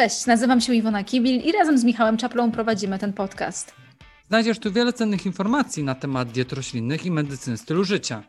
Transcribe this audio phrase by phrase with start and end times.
[0.00, 3.74] Cześć, nazywam się Iwona Kibil i razem z Michałem Czaplą prowadzimy ten podcast.
[4.28, 8.22] Znajdziesz tu wiele cennych informacji na temat diet roślinnych i medycyny stylu życia.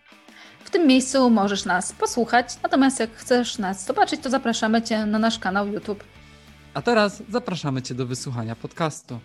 [0.63, 5.19] W tym miejscu możesz nas posłuchać, natomiast jak chcesz nas zobaczyć, to zapraszamy Cię na
[5.19, 6.03] nasz kanał YouTube.
[6.73, 9.19] A teraz zapraszamy Cię do wysłuchania podcastu.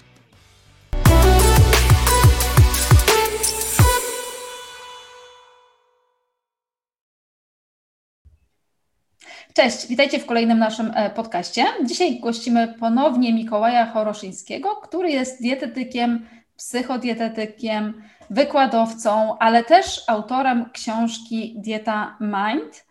[9.57, 11.64] Cześć, witajcie w kolejnym naszym e, podcaście.
[11.84, 16.26] Dzisiaj gościmy ponownie Mikołaja Choroszyńskiego, który jest dietetykiem,
[16.57, 22.86] psychodietetykiem, wykładowcą, ale też autorem książki Dieta Mind.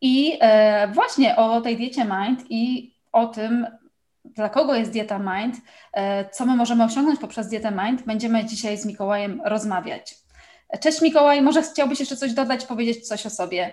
[0.00, 3.66] I e, właśnie o tej diecie Mind i o tym,
[4.24, 5.56] dla kogo jest dieta Mind,
[5.92, 10.14] e, co my możemy osiągnąć poprzez dietę Mind, będziemy dzisiaj z Mikołajem rozmawiać.
[10.80, 13.72] Cześć Mikołaj, może chciałbyś jeszcze coś dodać, powiedzieć coś o sobie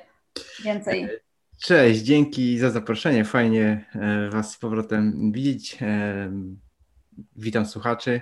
[0.63, 1.24] więcej?
[1.63, 3.25] Cześć, dzięki za zaproszenie.
[3.25, 5.77] Fajnie e, Was z powrotem widzieć.
[5.81, 6.31] E,
[7.35, 8.21] witam słuchaczy.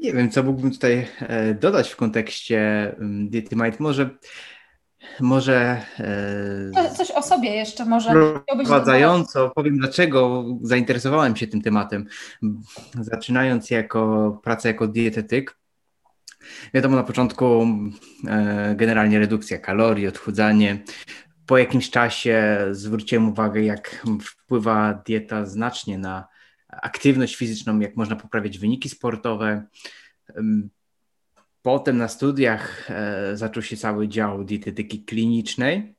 [0.00, 2.94] Nie wiem, co mógłbym tutaj e, dodać w kontekście
[3.28, 3.80] diety Mind.
[3.80, 4.10] Może
[5.20, 5.82] może.
[6.96, 8.10] Coś o sobie jeszcze, może.
[8.42, 12.06] Wprowadzająco powiem, dlaczego zainteresowałem się tym tematem.
[13.00, 15.59] Zaczynając jako pracę jako dietetyk,
[16.74, 17.66] Wiadomo, na początku
[18.26, 20.84] e, generalnie redukcja kalorii, odchudzanie.
[21.46, 26.28] Po jakimś czasie zwróciłem uwagę, jak wpływa dieta znacznie na
[26.68, 29.66] aktywność fizyczną, jak można poprawiać wyniki sportowe.
[31.62, 35.94] Potem na studiach e, zaczął się cały dział dietetyki klinicznej,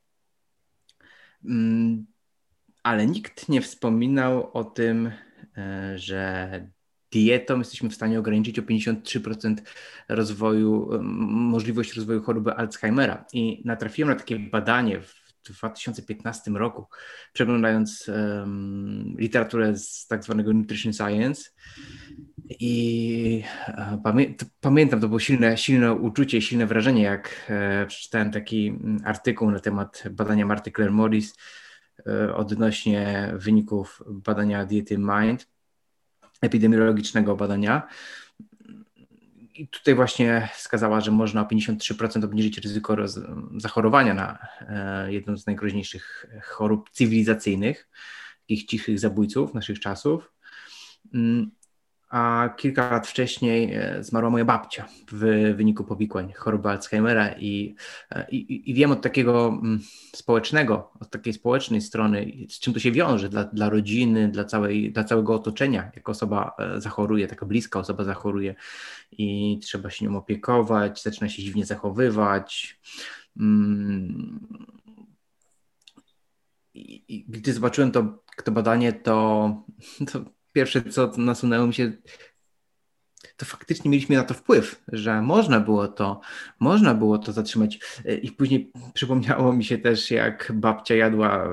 [2.82, 5.12] ale nikt nie wspominał o tym,
[5.56, 6.68] e, że
[7.12, 9.56] dietą jesteśmy w stanie ograniczyć o 53%
[10.08, 13.24] rozwoju, możliwość rozwoju choroby Alzheimera.
[13.32, 16.86] I natrafiłem na takie badanie w 2015 roku,
[17.32, 21.50] przeglądając um, literaturę z tak zwanego Nutrition Science.
[22.60, 28.68] I e, pamię pamiętam, to było silne, silne uczucie, silne wrażenie, jak e, przeczytałem taki
[28.68, 31.36] mm, artykuł na temat badania Marty Claire Morris
[32.06, 35.48] e, odnośnie wyników badania diety Mind
[36.42, 37.88] epidemiologicznego badania.
[39.54, 43.20] I tutaj właśnie wskazała, że można o 53% obniżyć ryzyko roz,
[43.56, 47.88] zachorowania na e, jedną z najgroźniejszych chorób cywilizacyjnych,
[48.40, 50.32] takich cichych zabójców naszych czasów.
[51.14, 51.50] Mm,
[52.12, 57.74] a kilka lat wcześniej e, zmarła moja babcia w wyniku powikłań choroby Alzheimera i,
[58.10, 59.80] e, i, i wiem od takiego mm,
[60.16, 64.92] społecznego, od takiej społecznej strony, z czym to się wiąże dla, dla rodziny, dla, całej,
[64.92, 68.54] dla całego otoczenia, jak osoba e, zachoruje, taka bliska osoba zachoruje
[69.12, 72.80] i trzeba się nią opiekować, zaczyna się dziwnie zachowywać.
[73.36, 74.46] Mm,
[76.74, 79.64] I, i gdy zobaczyłem to, to badanie, to,
[80.12, 81.92] to pierwsze, co nasunęło mi się,
[83.36, 86.20] to faktycznie mieliśmy na to wpływ, że można było to,
[86.60, 87.78] można było to zatrzymać.
[88.22, 91.48] I później przypomniało mi się też, jak babcia jadła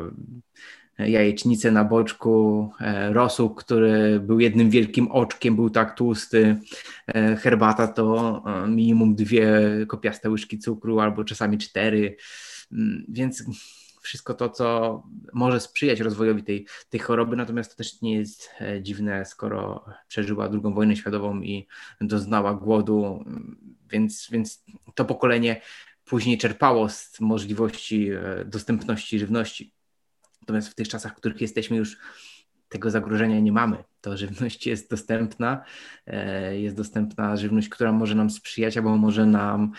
[1.08, 6.58] jajecznicę na boczku, e, rosół, który był jednym wielkim oczkiem, był tak tłusty,
[7.08, 12.16] e, herbata to e, minimum dwie kopiaste łyżki cukru albo czasami cztery,
[12.72, 13.44] mm, więc
[14.02, 18.84] wszystko to, co może sprzyjać rozwojowi tej, tej choroby, natomiast to też nie jest e,
[18.84, 21.68] dziwne, skoro przeżyła II wojnę światową i
[22.02, 23.26] doznała głodu,
[23.90, 24.64] więc, więc
[24.96, 25.62] to pokolenie
[26.06, 29.74] później czerpało z możliwości e, dostępności żywności.
[30.42, 31.98] Natomiast w tych czasach, w których jesteśmy już
[32.70, 33.84] tego zagrożenia nie mamy.
[34.02, 35.64] To żywność jest dostępna,
[36.08, 39.72] e, jest dostępna żywność, która może nam sprzyjać albo może nam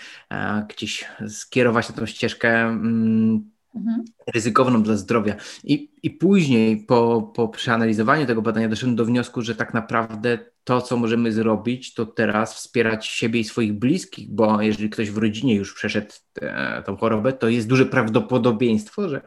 [0.69, 4.05] gdzieś skierować na tą ścieżkę mm, Mhm.
[4.35, 5.35] ryzykowną dla zdrowia.
[5.65, 10.81] I, i później po, po przeanalizowaniu tego badania doszedłem do wniosku, że tak naprawdę to,
[10.81, 15.55] co możemy zrobić, to teraz wspierać siebie i swoich bliskich, bo jeżeli ktoś w rodzinie
[15.55, 19.21] już przeszedł e, tą chorobę, to jest duże prawdopodobieństwo, że,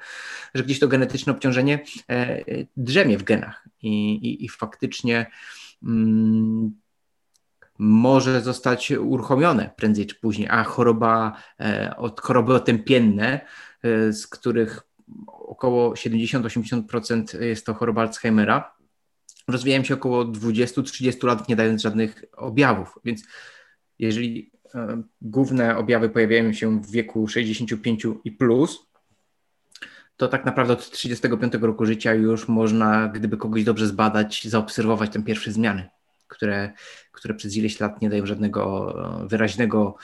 [0.53, 2.43] że gdzieś to genetyczne obciążenie e,
[2.77, 5.25] drzemie w genach i, i, i faktycznie
[5.83, 6.71] mm,
[7.79, 13.45] może zostać uruchomione prędzej czy później, a choroba, e, od choroby otępienne
[14.11, 14.81] z których
[15.27, 18.75] około 70-80% jest to choroba Alzheimera.
[19.47, 22.99] Rozwijają się około 20-30 lat, nie dając żadnych objawów.
[23.05, 23.23] Więc
[23.99, 28.79] jeżeli e, główne objawy pojawiają się w wieku 65 i plus,
[30.17, 35.23] to tak naprawdę od 35 roku życia już można, gdyby kogoś dobrze zbadać, zaobserwować te
[35.23, 35.89] pierwsze zmiany,
[36.27, 36.71] które,
[37.11, 38.93] które przez ileś lat nie dają żadnego
[39.23, 39.95] e, wyraźnego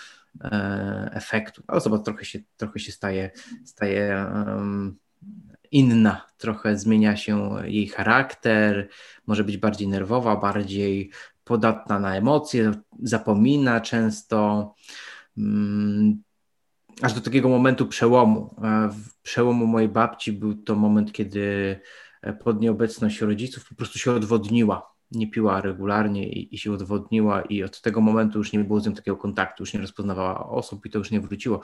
[0.41, 1.63] E, efektu.
[1.67, 3.31] Osoba trochę się, trochę się staje,
[3.65, 4.25] staje
[5.71, 8.89] inna, trochę zmienia się jej charakter,
[9.27, 11.11] może być bardziej nerwowa, bardziej
[11.43, 12.71] podatna na emocje,
[13.03, 14.73] zapomina często.
[15.37, 16.23] Mm,
[17.01, 18.55] aż do takiego momentu przełomu.
[19.23, 21.79] Przełomu mojej babci był to moment, kiedy
[22.43, 27.63] pod nieobecność rodziców po prostu się odwodniła nie piła regularnie i, i, się odwodniła i
[27.63, 30.89] od tego momentu już nie było z nią takiego kontaktu, już nie rozpoznawała osób i
[30.89, 31.61] to już nie wróciło.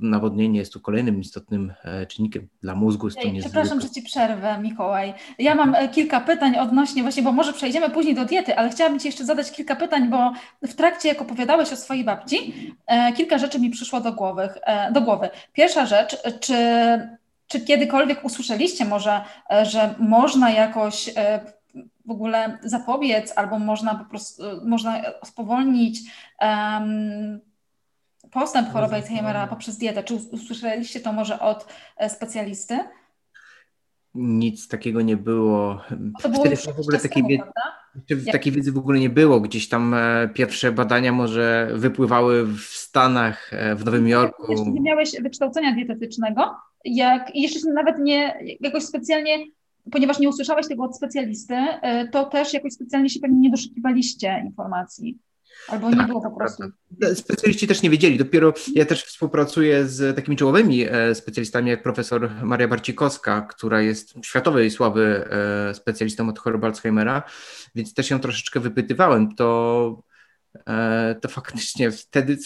[0.00, 3.06] Nawodnienie jest tu kolejnym istotnym e, czynnikiem dla mózgu.
[3.06, 5.14] Jest to Przepraszam, że Ci przerwę, Mikołaj.
[5.38, 9.00] Ja mam e, kilka pytań odnośnie właśnie, bo może przejdziemy później do diety, ale chciałabym
[9.00, 10.32] Ci jeszcze zadać kilka pytań, bo
[10.62, 12.54] w trakcie, jak opowiadałeś o swojej babci,
[12.86, 14.48] e, kilka rzeczy mi przyszło do głowy.
[14.92, 15.30] Do głowy.
[15.52, 16.56] Pierwsza rzecz, czy
[17.48, 19.20] czy kiedykolwiek usłyszeliście może,
[19.62, 21.10] że można jakoś
[22.06, 26.00] w ogóle zapobiec, albo można po prostu można spowolnić
[26.40, 27.40] um,
[28.30, 30.02] postęp choroby Alzheimera poprzez dietę.
[30.02, 31.66] Czy usłyszeliście to może od
[31.96, 32.78] e, specjalisty?
[34.14, 35.80] Nic takiego nie było.
[36.22, 37.22] To było Wtedy w ogóle takiej
[38.08, 39.40] wiedzy, takiej wiedzy w ogóle nie było.
[39.40, 44.52] Gdzieś tam e, pierwsze badania może wypływały w Stanach, e, w Nowym Jorku.
[44.52, 46.54] Jeszcze nie miałeś wykształcenia dietetycznego,
[46.84, 49.38] jak jeszcze nawet nie jakoś specjalnie
[49.92, 54.42] ponieważ nie usłyszałeś tego od specjalisty, y, to też jakoś specjalnie się pewnie nie doszukiwaliście
[54.46, 55.18] informacji.
[55.68, 56.62] Albo tak, nie było po prostu.
[57.14, 58.18] Specjaliści też nie wiedzieli.
[58.18, 64.14] Dopiero ja też współpracuję z takimi czołowymi e, specjalistami, jak profesor Maria Barcikowska, która jest
[64.24, 65.28] światowej sławy
[65.70, 67.22] e, specjalistą od choroby Alzheimera,
[67.74, 69.34] więc też ją troszeczkę wypytywałem.
[69.34, 70.02] To,
[70.68, 72.38] e, to faktycznie wtedy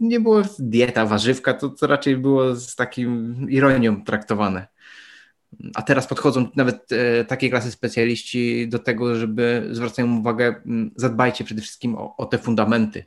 [0.00, 4.66] nie było dieta, warzywka, to, to raczej było z takim ironią traktowane.
[5.74, 10.54] A teraz podchodzą nawet e, takie klasy specjaliści do tego, żeby zwracają uwagę,
[10.96, 13.04] zadbajcie przede wszystkim o, o te fundamenty.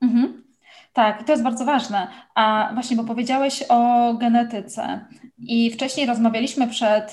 [0.00, 0.42] Mhm.
[0.92, 2.08] Tak, to jest bardzo ważne.
[2.34, 5.04] A właśnie, bo powiedziałeś o genetyce
[5.38, 7.12] i wcześniej rozmawialiśmy przed,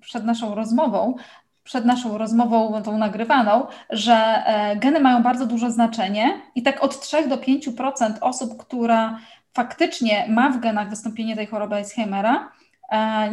[0.00, 1.16] przed naszą rozmową,
[1.64, 7.00] przed naszą rozmową tą nagrywaną, że e, geny mają bardzo duże znaczenie i tak od
[7.00, 9.18] 3 do 5% osób, która
[9.52, 12.52] faktycznie ma w genach wystąpienie tej choroby Alzheimera,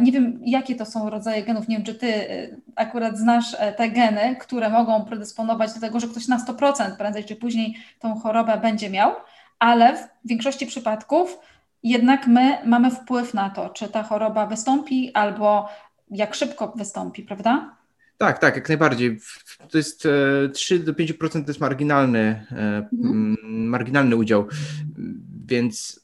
[0.02, 1.68] nie wiem, jakie to są rodzaje genów.
[1.68, 6.00] Nie wiem, czy ty y, akurat znasz e, te geny, które mogą predysponować do tego,
[6.00, 9.12] że ktoś na 100% prędzej czy później tą chorobę będzie miał,
[9.58, 11.38] ale w większości przypadków
[11.82, 15.68] jednak my mamy wpływ na to, czy ta choroba wystąpi albo
[16.10, 17.76] jak szybko wystąpi, prawda?
[18.18, 19.18] Tak, tak, jak najbardziej.
[19.70, 20.08] To jest
[20.52, 23.36] 3 e, do 5% to jest marginalny, e, mhm.
[23.68, 24.46] marginalny udział,
[25.46, 26.00] więc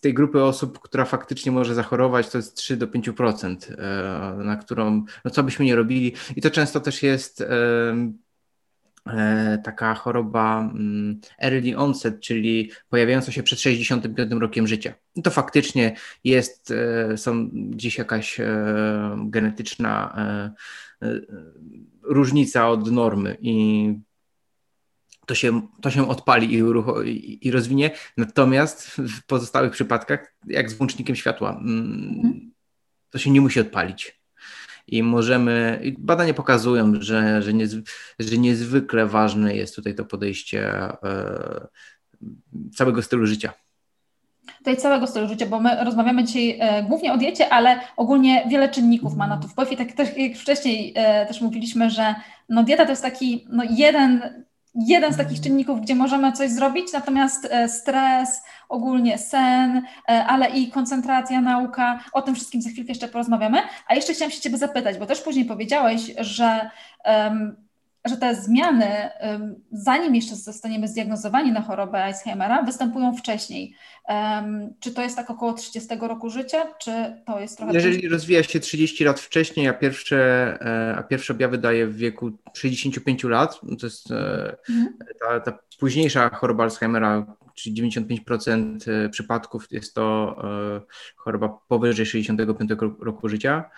[0.00, 4.56] z tej grupy osób, która faktycznie może zachorować, to jest 3 do 5%, e, na
[4.56, 6.12] którą, no co byśmy nie robili.
[6.36, 7.46] I to często też jest e,
[9.06, 14.94] e, taka choroba mm, early onset, czyli pojawiająca się przed 65 rokiem życia.
[15.24, 16.72] To faktycznie jest,
[17.16, 18.40] są gdzieś jakaś
[19.16, 20.16] genetyczna
[22.02, 23.94] różnica od normy i
[25.30, 26.62] to się, to się odpali i,
[27.04, 27.90] i, i rozwinie.
[28.16, 32.52] Natomiast w pozostałych przypadkach, jak z włącznikiem światła, mm,
[33.10, 34.20] to się nie musi odpalić.
[34.86, 37.78] I możemy, badania pokazują, że, że, niezw,
[38.18, 41.66] że niezwykle ważne jest tutaj to podejście e,
[42.74, 43.52] całego stylu życia
[44.58, 48.68] tutaj całego stylu życia, bo my rozmawiamy dzisiaj e, głównie o diecie, ale ogólnie wiele
[48.68, 52.14] czynników ma na to wpływ i tak też jak wcześniej e, też mówiliśmy, że
[52.48, 54.22] no dieta to jest taki no jeden
[54.74, 60.50] jeden z takich czynników, gdzie możemy coś zrobić, natomiast e, stres, ogólnie sen, e, ale
[60.50, 63.58] i koncentracja, nauka, o tym wszystkim za chwilkę jeszcze porozmawiamy.
[63.86, 66.70] A jeszcze chciałam się Ciebie zapytać, bo też później powiedziałeś, że
[67.04, 67.69] um,
[68.04, 69.10] że te zmiany,
[69.72, 73.74] zanim jeszcze zostaniemy zdiagnozowani na chorobę Alzheimera, występują wcześniej.
[74.80, 76.92] Czy to jest tak około 30 roku życia, czy
[77.26, 77.72] to jest trochę...
[77.72, 78.10] Jeżeli później?
[78.10, 80.18] rozwija się 30 lat wcześniej, a pierwsze,
[80.60, 84.98] e, a pierwsze objawy daje w wieku 65 lat, to jest e, mhm.
[85.20, 90.36] ta, ta późniejsza choroba Alzheimera, czyli 95% e, przypadków jest to
[91.16, 93.70] choroba powyżej 65 roku życia.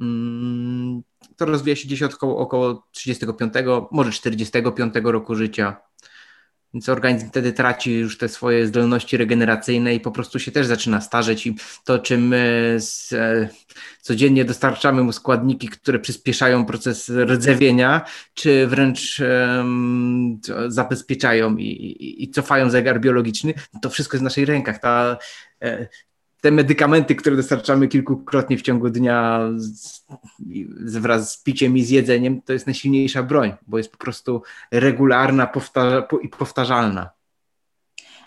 [0.00, 1.02] Mm,
[1.36, 3.52] to rozwija się gdzieś około, około 35,
[3.90, 5.76] może 45 roku życia.
[6.74, 11.00] Więc organizm wtedy traci już te swoje zdolności regeneracyjne i po prostu się też zaczyna
[11.00, 13.48] starzeć i to, czym my z, e,
[14.00, 19.64] codziennie dostarczamy mu składniki, które przyspieszają proces rdzewienia, czy wręcz e,
[20.68, 24.78] zabezpieczają i, i, i, cofają zegar biologiczny, to wszystko jest w naszych rękach.
[24.78, 25.16] Ta,
[25.62, 25.88] e,
[26.42, 32.42] te medykamenty, które dostarczamy kilkukrotnie w ciągu dnia z, wraz z piciem i z jedzeniem,
[32.42, 37.10] to jest najsilniejsza broń, bo jest po prostu regularna powtarza, i powtarzalna.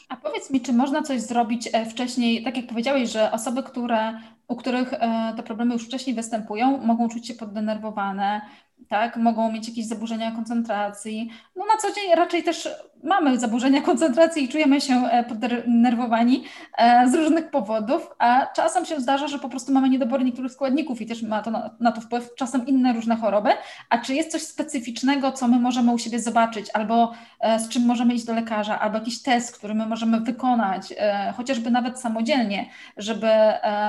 [0.10, 4.14] A powiedz mi, czy można coś zrobić e, wcześniej, tak jak powiedziałeś, że osoby, które
[4.48, 4.90] u których
[5.38, 8.42] te problemy już wcześniej występują, mogą czuć się poddenerwowane,
[8.90, 11.30] tak, mogą mieć jakieś zaburzenia koncentracji.
[11.56, 12.70] No na co dzień raczej też
[13.04, 16.44] mamy zaburzenia koncentracji i czujemy się e, poddenerwowani
[16.78, 21.02] e, z różnych powodów, a czasem się zdarza, że po prostu mamy niedobór niektórych składników
[21.02, 23.50] i też ma to na, na to wpływ, czasem inne różne choroby.
[23.90, 27.86] A czy jest coś specyficznego, co my możemy u siebie zobaczyć, albo e, z czym
[27.86, 30.94] możemy iść do lekarza, albo jakiś test, który my możemy wykonać,
[31.38, 33.28] chociażby nawet samodzielnie, żeby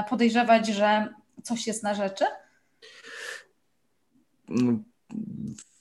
[0.08, 1.08] podejrzewać, że
[1.42, 2.24] coś jest na rzeczy?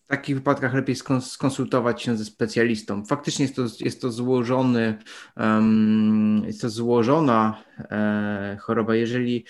[0.06, 3.06] W takich wypadkach lepiej skonsultować się ze specjalistą.
[3.06, 4.98] Faktycznie jest to, jest to złożony,
[5.38, 8.96] um, jest to złożona e, choroba.
[8.96, 9.46] Jeżeli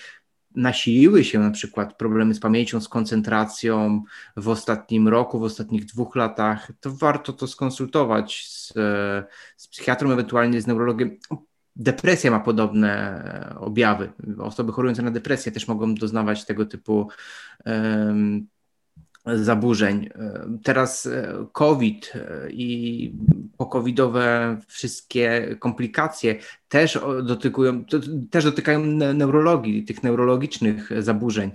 [0.54, 4.02] nasiliły się na przykład problemy z pamięcią, z koncentracją
[4.36, 8.72] w ostatnim roku, w ostatnich dwóch latach, to warto to skonsultować z,
[9.56, 11.18] z psychiatrą, ewentualnie z neurologiem.
[11.76, 14.12] Depresja ma podobne objawy.
[14.38, 17.08] Osoby chorujące na depresję też mogą doznawać tego typu
[17.66, 18.46] um,
[19.34, 20.10] zaburzeń.
[20.62, 23.12] Teraz e, COVID e, i
[23.56, 26.36] pokowidowe wszystkie komplikacje
[26.68, 27.84] też dotykują,
[28.30, 28.80] też dotykają
[29.14, 31.50] neurologii, tych neurologicznych zaburzeń,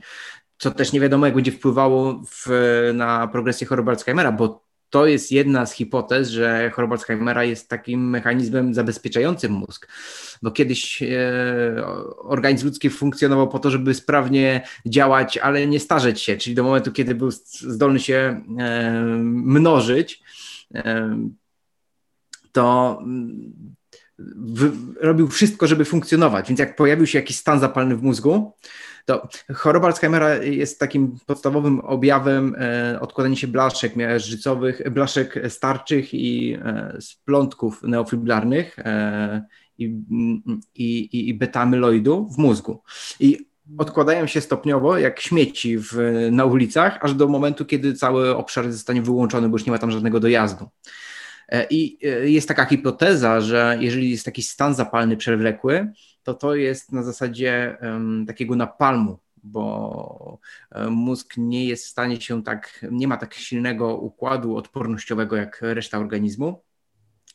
[0.57, 2.47] co też nie wiadomo, jak będzie wpływało w,
[2.93, 8.09] na progresję choroby Alzheimera, bo to jest jedna z hipotez, że choroba Alzheimera jest takim
[8.09, 9.87] mechanizmem zabezpieczającym mózg,
[10.41, 11.07] bo kiedyś e,
[12.17, 16.91] organizm ludzki funkcjonował po to, żeby sprawnie działać, ale nie starzeć się, czyli do momentu,
[16.91, 18.91] kiedy był zdolny się e,
[19.23, 20.23] mnożyć,
[20.75, 21.17] e,
[22.51, 23.53] to mm,
[25.01, 26.47] robił wszystko, żeby funkcjonować.
[26.47, 28.53] Więc jak pojawił się jakiś stan zapalny w mózgu,
[29.05, 36.57] to choroba Alzheimera jest takim podstawowym objawem e, odkładania się blaszek miażdżycowych, blaszek starczych i
[36.65, 39.45] e, splątków neofiblarnych e,
[39.77, 40.01] i,
[40.75, 42.83] i, i betamyloidu w mózgu.
[43.19, 45.93] I odkładają się stopniowo jak śmieci w,
[46.31, 49.91] na ulicach, aż do momentu, kiedy cały obszar zostanie wyłączony, bo już nie ma tam
[49.91, 50.69] żadnego dojazdu.
[51.69, 55.91] I jest taka hipoteza, że jeżeli jest taki stan zapalny przewlekły,
[56.23, 57.77] to to jest na zasadzie
[58.27, 60.39] takiego napalmu, bo
[60.89, 65.97] mózg nie jest w stanie się tak, nie ma tak silnego układu odpornościowego jak reszta
[65.97, 66.63] organizmu.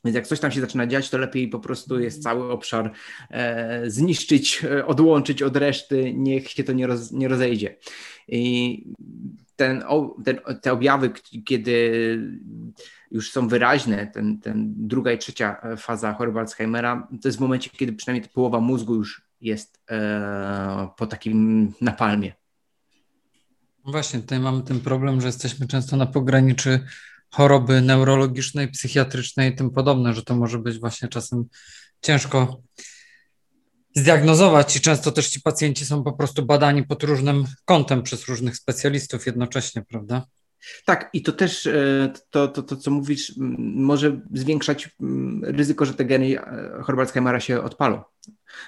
[0.05, 2.93] Więc jak coś tam się zaczyna dziać, to lepiej po prostu jest cały obszar
[3.31, 7.76] e, zniszczyć, e, odłączyć od reszty, niech się to nie, roz, nie rozejdzie.
[8.28, 8.85] I
[9.57, 9.85] ten,
[10.25, 11.11] ten, te objawy,
[11.45, 12.19] kiedy
[13.11, 17.41] już są wyraźne, ten, ten druga i trzecia e, faza choroby Alzheimera, to jest w
[17.41, 22.33] momencie, kiedy przynajmniej połowa mózgu już jest e, po takim napalmie.
[23.85, 26.81] Właśnie, tutaj mamy ten problem, że jesteśmy często na pograniczy
[27.31, 31.45] choroby neurologicznej, psychiatrycznej i tym podobne, że to może być właśnie czasem
[32.03, 32.63] ciężko
[33.97, 38.57] zdiagnozować i często też ci pacjenci są po prostu badani pod różnym kątem przez różnych
[38.57, 40.26] specjalistów jednocześnie, prawda?
[40.85, 44.91] Tak, i to też e, to, to, to, co mówisz, może zwiększać
[45.43, 48.03] ryzyko, że te geny e, choroby Alzheimera się odpalą.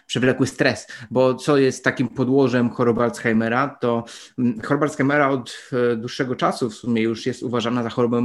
[0.06, 4.04] Przewlekły stres, bo co jest takim podłożem choroby Alzheimera, to
[4.64, 8.22] choroba Alzheimera od e, dłuższego czasu w sumie już jest uważana za chorobę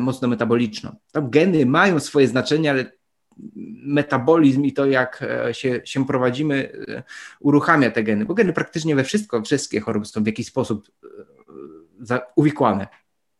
[0.00, 0.96] mocno metaboliczną.
[1.12, 2.92] Tam geny mają swoje znaczenie, ale
[3.82, 6.72] metabolizm i to, jak się, się prowadzimy,
[7.40, 10.90] uruchamia te geny, bo geny praktycznie we wszystko, wszystkie choroby są w jakiś sposób
[12.36, 12.86] uwikłane.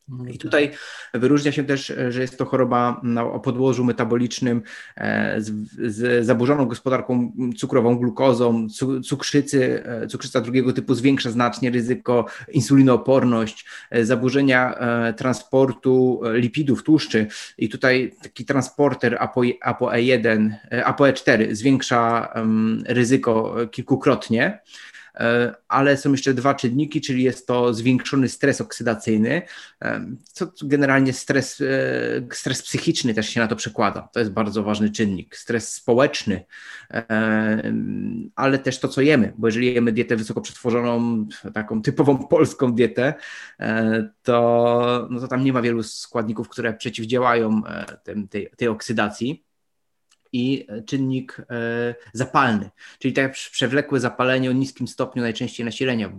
[0.08, 0.70] No I tutaj
[1.14, 3.00] wyróżnia się też, że jest to choroba
[3.32, 4.62] o podłożu metabolicznym
[4.96, 5.52] e, z,
[5.86, 8.66] z zaburzoną gospodarką cukrową, glukozą,
[9.04, 9.84] cukrzycy.
[9.84, 14.78] E, cukrzyca drugiego typu zwiększa znacznie ryzyko, insulinooporność, e, zaburzenia
[15.16, 17.26] transportu lipidów, tłuszczy.
[17.58, 19.18] I tutaj taki transporter
[19.64, 22.34] ApoE1, ApoE4 zwiększa
[22.86, 24.60] ryzyko kilkukrotnie.
[25.16, 29.42] E, ale są jeszcze dwa czynniki, czyli jest to zwiększony stres oksydacyjny,
[29.84, 34.08] e, co generalnie stres, e, stres psychiczny też się na to przekłada.
[34.12, 35.36] To jest bardzo ważny czynnik.
[35.36, 36.44] Stres społeczny,
[38.34, 43.14] ale też to, co jemy, bo jeżeli jemy dietę wysoko przetworzoną, taką typową polską dietę,
[44.22, 47.62] to, no to tam nie ma wielu składników, które przeciwdziałają
[48.30, 49.44] tej, tej oksydacji
[50.36, 56.12] i czynnik e, zapalny, czyli tak przewlekłe zapalenie o niskim stopniu najczęściej nasilenia,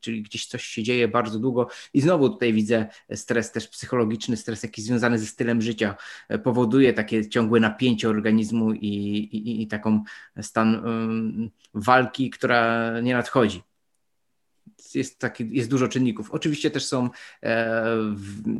[0.00, 1.68] czyli gdzieś coś się dzieje bardzo długo.
[1.94, 5.96] I znowu tutaj widzę stres też psychologiczny, stres jakiś związany ze stylem życia
[6.28, 8.86] e, powoduje takie ciągłe napięcie organizmu i,
[9.32, 10.02] i, i taką
[10.40, 10.82] stan
[11.74, 13.62] walki, która nie nadchodzi
[14.94, 16.30] jest, taki, jest dużo czynników.
[16.30, 17.10] Oczywiście też są
[17.42, 17.84] e,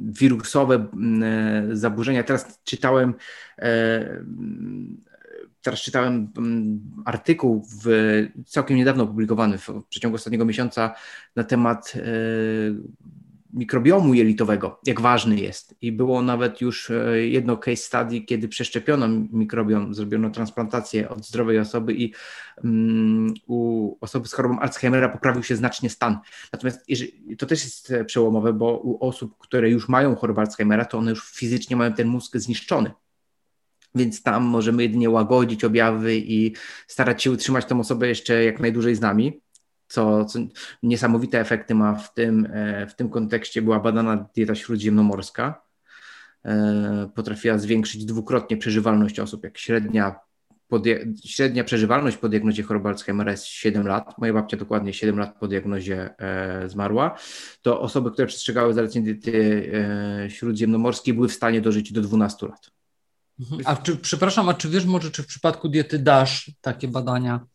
[0.04, 0.86] wirusowe e,
[1.72, 2.22] zaburzenia.
[2.22, 3.14] Teraz czytałem
[3.58, 4.24] e,
[5.62, 6.32] teraz czytałem
[7.04, 7.86] artykuł w,
[8.46, 10.94] całkiem niedawno opublikowany w, w przeciągu ostatniego miesiąca
[11.36, 11.92] na temat
[13.52, 15.74] mikrobiomu jelitowego, jak ważny jest.
[15.80, 21.58] I było nawet już e, jedno case study, kiedy przeszczepiono mikrobiom, zrobiono transplantację od zdrowej
[21.58, 22.14] osoby i
[22.64, 26.18] um, u osoby z chorobą Alzheimera poprawił się znacznie stan.
[26.52, 30.84] Natomiast jeżeli, to też jest e, przełomowe, bo u osób, które już mają chorobę Alzheimera,
[30.84, 32.90] to one już fizycznie mają ten mózg zniszczony.
[33.94, 36.54] Więc tam możemy jedynie łagodzić objawy i
[36.86, 39.40] starać się utrzymać tą osobę jeszcze jak najdłużej z nami
[39.92, 40.38] co, co
[40.82, 43.62] niesamowite efekty ma w tym, e, w tym kontekście.
[43.62, 45.62] Była badana dieta śródziemnomorska.
[46.44, 50.20] E, potrafiła zwiększyć dwukrotnie przeżywalność osób, jak średnia
[51.24, 54.18] średnia przeżywalność po diagnozie choroby Alzheimera jest 7 lat.
[54.18, 57.18] Moja babcia dokładnie 7 lat po diagnozie e, zmarła.
[57.62, 59.72] To osoby, które przestrzegały zaleceń diety
[60.28, 62.70] śródziemnomorskiej, były w stanie dożyć do 12 lat.
[63.40, 63.62] Mhm.
[63.64, 67.46] A czy, przepraszam, a czy wiesz może, czy w przypadku diety DASH takie badania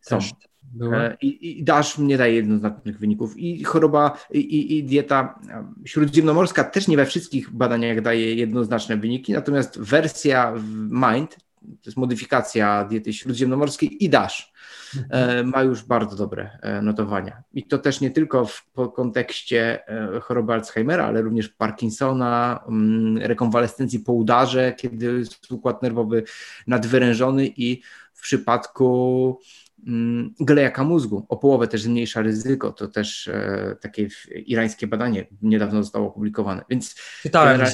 [0.00, 0.18] są?
[0.18, 0.32] Też
[0.80, 3.38] E, I, I dasz nie daje jednoznacznych wyników.
[3.38, 5.38] I choroba, i, i dieta
[5.84, 10.54] śródziemnomorska też nie we wszystkich badaniach daje jednoznaczne wyniki, natomiast wersja
[10.90, 14.52] MIND, to jest modyfikacja diety śródziemnomorskiej i DASH,
[14.96, 15.48] mhm.
[15.48, 17.42] ma już bardzo dobre e, notowania.
[17.52, 18.64] I to też nie tylko w
[18.94, 19.78] kontekście
[20.22, 26.22] choroby Alzheimera, ale również Parkinsona, mm, rekonwalescencji po udarze, kiedy jest układ nerwowy
[26.66, 29.40] nadwyrężony i w przypadku
[29.86, 32.72] Mm, glejaka mózgu, o połowę też zmniejsza ryzyko.
[32.72, 34.08] To też e, takie
[34.46, 36.64] irańskie badanie niedawno zostało opublikowane.
[36.70, 37.64] Więc generalnie,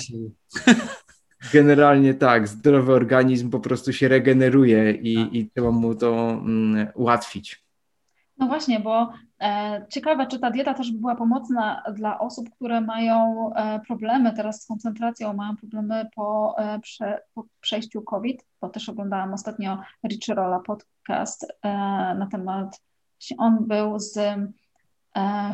[1.53, 5.35] generalnie tak, zdrowy organizm po prostu się regeneruje i, tak.
[5.35, 7.65] i trzeba mu to mm, ułatwić.
[8.39, 9.13] No właśnie, bo
[9.89, 14.67] ciekawe, czy ta dieta też była pomocna dla osób, które mają e, problemy teraz z
[14.67, 19.79] koncentracją, mają problemy po, e, prze, po przejściu COVID, bo też oglądałam ostatnio
[20.09, 21.69] Richie Rolla podcast e,
[22.19, 22.81] na temat,
[23.39, 24.47] on był z e,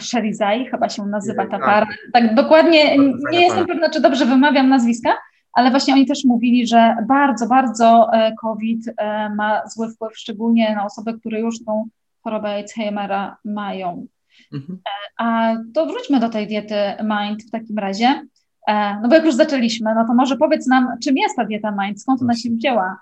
[0.00, 1.86] Sherry Zai, chyba się nazywa ta para.
[2.12, 2.98] Tak dokładnie,
[3.30, 5.16] nie jestem pewna, czy dobrze wymawiam nazwiska,
[5.52, 10.74] ale właśnie oni też mówili, że bardzo, bardzo e, COVID e, ma zły wpływ, szczególnie
[10.74, 11.88] na osoby, które już tą
[12.24, 14.06] chorobę Alzheimera mają.
[14.52, 14.78] Mhm.
[14.86, 18.26] E, a to wróćmy do tej diety MIND w takim razie.
[18.68, 21.74] E, no bo jak już zaczęliśmy, no to może powiedz nam, czym jest ta dieta
[21.78, 23.00] MIND, skąd ona się wzięła?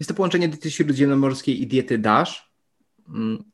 [0.00, 2.52] Jest to połączenie diety śródziemnomorskiej i diety DASH.
[3.08, 3.44] Mm,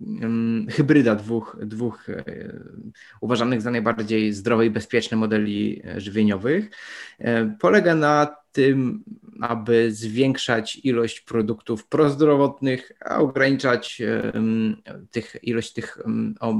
[0.00, 2.24] mm, hybryda dwóch, dwóch e,
[3.20, 6.70] uważanych za najbardziej zdrowe i bezpieczne modeli żywieniowych.
[7.60, 9.04] Polega na tym,
[9.40, 14.02] aby zwiększać ilość produktów prozdrowotnych, a ograniczać
[15.10, 15.98] tych, ilość tych
[16.40, 16.54] o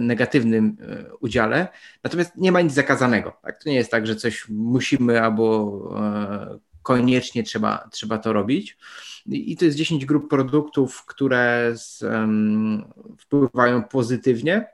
[0.00, 1.68] negatywnym e, udziale.
[2.04, 3.36] Natomiast nie ma nic zakazanego.
[3.42, 3.62] Tak?
[3.62, 8.78] To nie jest tak, że coś musimy albo e, koniecznie trzeba, trzeba to robić.
[9.26, 12.84] I to jest 10 grup produktów, które z, um,
[13.18, 14.66] wpływają pozytywnie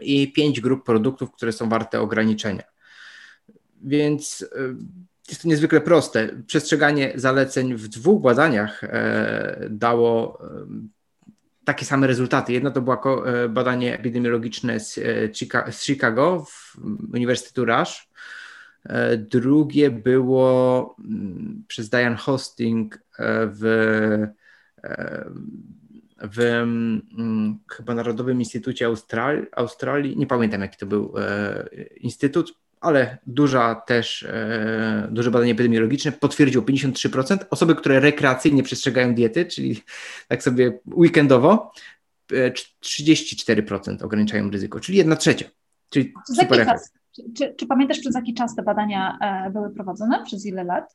[0.00, 2.62] i 5 grup produktów, które są warte ograniczenia.
[3.82, 4.74] Więc e,
[5.28, 6.28] jest to niezwykle proste.
[6.46, 10.66] Przestrzeganie zaleceń w dwóch badaniach e, dało e,
[11.64, 12.52] takie same rezultaty.
[12.52, 15.00] Jedno to było badanie epidemiologiczne z,
[15.84, 16.76] Chicago, w
[17.14, 18.08] Uniwersytetu Rush.
[19.18, 23.02] Drugie było mm, przez Diane Hosting
[23.46, 24.26] w,
[26.22, 28.86] w mm, chyba Narodowym Instytucie
[29.52, 31.14] Australii, nie pamiętam jaki to był
[32.00, 37.38] instytut, ale duża też, e, duże badanie epidemiologiczne potwierdziło 53%.
[37.50, 39.82] Osoby, które rekreacyjnie przestrzegają diety, czyli
[40.28, 41.72] tak sobie weekendowo,
[42.82, 45.46] 34% e, ograniczają ryzyko, czyli 1 trzecia.
[45.90, 46.92] Czyli super efekt.
[47.36, 50.24] Czy, czy, pamiętasz, przez jaki czas te badania e, były prowadzone?
[50.24, 50.92] Przez ile lat?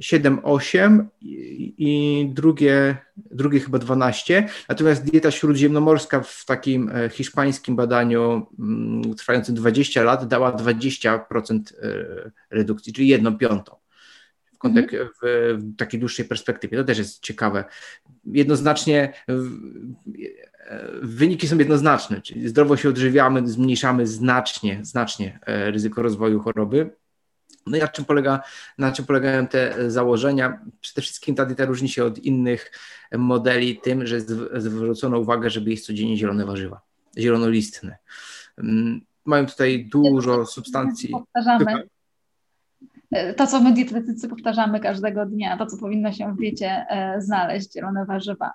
[0.00, 4.48] 7-8 e, i, i drugie, drugie chyba 12.
[4.68, 11.58] Natomiast dieta śródziemnomorska w takim e, hiszpańskim badaniu mm, trwającym 20 lat dała 20%
[12.50, 13.76] redukcji, czyli 1 piątą.
[14.52, 15.08] W, kontek- mhm.
[15.22, 16.76] w, w takiej dłuższej perspektywie.
[16.78, 17.64] To też jest ciekawe.
[18.24, 19.12] Jednoznacznie
[21.02, 26.90] wyniki są jednoznaczne, czyli zdrowo się odżywiamy, zmniejszamy znacznie, znacznie e, ryzyko rozwoju choroby.
[27.66, 28.42] No i na czym, polega,
[28.78, 30.60] na czym polegają te założenia?
[30.80, 32.72] Przede wszystkim ta dieta różni się od innych
[33.12, 34.20] modeli tym, że
[34.56, 36.80] zwrócono uwagę, żeby jeść codziennie zielone warzywa,
[37.18, 37.96] zielonolistne.
[38.58, 41.08] Mm, mają tutaj dużo substancji.
[41.08, 41.88] Powtarzamy.
[43.10, 47.20] E, to, co my dietetycy powtarzamy każdego dnia, to, co powinno się w diecie e,
[47.20, 48.52] znaleźć, zielone warzywa.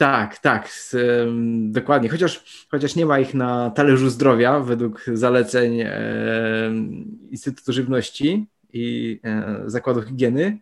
[0.00, 0.70] Tak, tak,
[1.60, 2.08] dokładnie.
[2.08, 5.84] Chociaż, chociaż nie ma ich na talerzu zdrowia według zaleceń
[7.30, 10.58] Instytutu Żywności i e, Zakładu Higieny.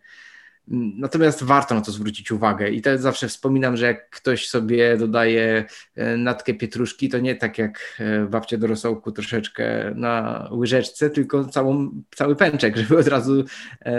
[0.97, 5.65] Natomiast warto na to zwrócić uwagę i to zawsze wspominam, że jak ktoś sobie dodaje
[5.95, 11.45] e, natkę pietruszki, to nie tak jak e, babcia do rosołku troszeczkę na łyżeczce, tylko
[11.45, 13.45] całą, cały pęczek, żeby od razu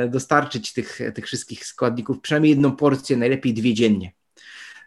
[0.10, 4.19] dostarczyć tych, tych wszystkich składników, przynajmniej jedną porcję, najlepiej dwie dziennie.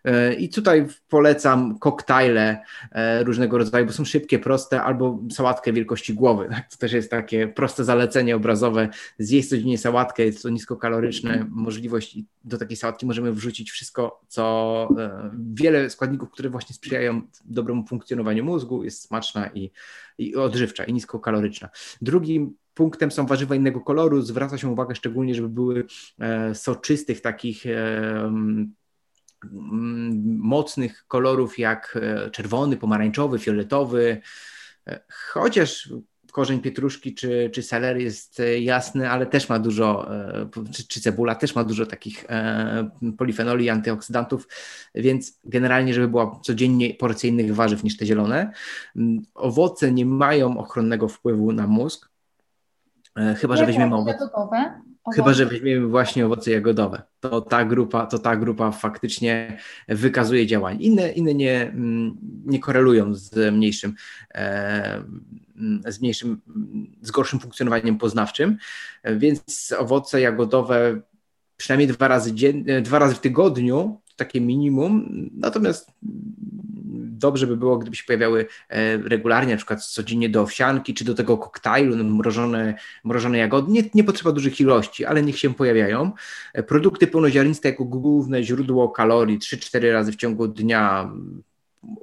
[0.04, 2.62] E, I tutaj polecam koktajle
[2.92, 6.48] e, różnego rodzaju, bo są szybkie, proste, albo sałatkę wielkości głowy.
[6.70, 8.88] To też jest takie proste zalecenie obrazowe.
[9.18, 11.46] Zjeść codziennie sałatkę, jest to niskokaloryczne.
[11.50, 17.86] Możliwość do takiej sałatki możemy wrzucić wszystko, co e, wiele składników, które właśnie sprzyjają dobremu
[17.86, 19.70] funkcjonowaniu mózgu, jest smaczna i,
[20.18, 21.68] i odżywcza i niskokaloryczna.
[22.02, 24.22] Drugim punktem są warzywa innego koloru.
[24.22, 25.84] Zwraca się uwagę szczególnie, żeby były
[26.54, 27.64] soczystych, takich
[30.24, 34.20] mocnych kolorów jak e, czerwony, pomarańczowy, fioletowy,
[34.86, 35.00] e,
[35.32, 35.92] chociaż
[36.32, 40.10] korzeń pietruszki czy, czy selery jest e, jasny, ale też ma dużo,
[40.72, 42.24] czy, czy cebula też ma dużo takich
[43.18, 44.48] polifenoli, antyoksydantów,
[44.94, 48.52] więc generalnie, żeby była codziennie porcja innych warzyw niż te zielone.
[48.96, 52.10] Mm, owoce nie mają ochronnego wpływu na mózg,
[53.36, 54.18] chyba, że weźmiemy owoce.
[55.14, 60.80] Chyba, że weźmiemy właśnie owoce jagodowe, to ta grupa, to ta grupa faktycznie wykazuje działanie.
[60.80, 63.94] Inne, inne nie, mm, nie korelują z mniejszym,
[64.34, 65.02] e,
[65.88, 66.40] z mniejszym,
[67.00, 68.56] z gorszym funkcjonowaniem poznawczym,
[69.04, 71.00] więc owoce jagodowe
[71.56, 75.90] przynajmniej dwa razy, dzien, dwa razy w tygodniu, takie minimum, natomiast
[77.22, 81.14] dobrze by było, gdyby się pojawiały e, regularnie, na przykład codziennie do owsianki, czy do
[81.14, 83.72] tego koktajlu, no, mrożone, mrożone jagody.
[83.72, 86.12] Nie, nie potrzeba dużych ilości, ale niech się pojawiają.
[86.54, 91.10] E, produkty pełnoziarniste jako główne źródło kalorii 3-4 razy w ciągu dnia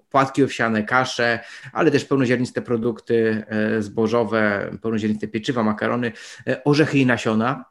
[0.09, 1.39] płatki owsiane, kasze,
[1.73, 6.11] ale też pełnoziarniste produkty e, zbożowe, pełnoziarniste pieczywa, makarony,
[6.65, 7.65] orzechy i nasiona.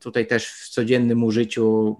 [0.00, 1.96] Tutaj też w codziennym użyciu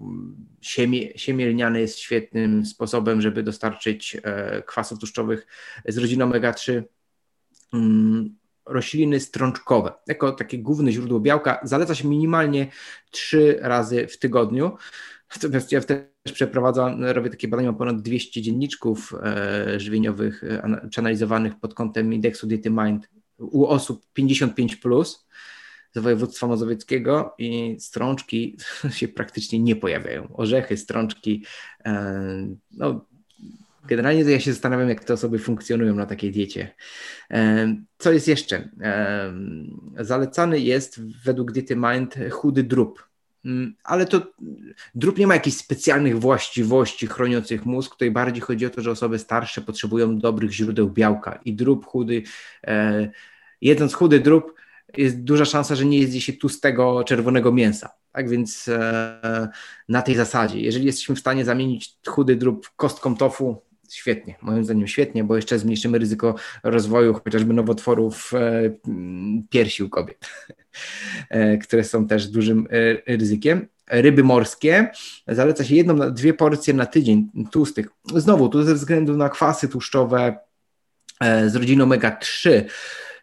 [0.60, 5.46] siemie, siemię jest świetnym sposobem, żeby dostarczyć e, kwasów tłuszczowych
[5.88, 6.82] z rodziny omega-3.
[7.72, 12.66] Mm, rośliny strączkowe, jako takie główne źródło białka, zaleca się minimalnie
[13.10, 14.76] trzy razy w tygodniu.
[15.36, 21.74] Natomiast ja też przeprowadzam, robię takie badania, ponad 200 dzienniczków e, żywieniowych e, przeanalizowanych pod
[21.74, 23.08] kątem indeksu diety mind
[23.38, 24.76] u osób 55+.
[24.76, 25.26] Plus
[25.94, 28.56] z województwa mazowieckiego i strączki
[28.98, 30.28] się praktycznie nie pojawiają.
[30.36, 31.44] Orzechy, strączki,
[31.84, 33.06] e, no
[33.84, 36.74] generalnie ja się zastanawiam, jak te osoby funkcjonują na takiej diecie.
[37.30, 38.68] E, co jest jeszcze?
[38.80, 39.32] E,
[39.96, 43.08] zalecany jest według diety Mind chudy drób.
[43.44, 44.32] Mm, ale to
[44.94, 47.92] drób nie ma jakichś specjalnych właściwości chroniących mózg.
[47.92, 52.22] Tutaj bardziej chodzi o to, że osoby starsze potrzebują dobrych źródeł białka i drób chudy,
[53.60, 54.54] jedząc chudy drób,
[54.96, 57.90] jest duża szansa, że nie jest się tłustego czerwonego mięsa.
[58.12, 59.48] Tak więc e,
[59.88, 64.86] na tej zasadzie, jeżeli jesteśmy w stanie zamienić chudy drób kostką tofu, świetnie, moim zdaniem
[64.86, 68.70] świetnie, bo jeszcze zmniejszymy ryzyko rozwoju chociażby nowotworów e,
[69.50, 70.28] piersi u kobiet,
[71.30, 72.68] e, które są też dużym
[73.06, 73.68] e, ryzykiem.
[73.90, 74.90] Ryby morskie
[75.28, 77.88] zaleca się jedną, dwie porcje na tydzień tłustych.
[78.16, 80.36] Znowu, tu ze względu na kwasy tłuszczowe
[81.20, 82.62] e, z rodziny omega-3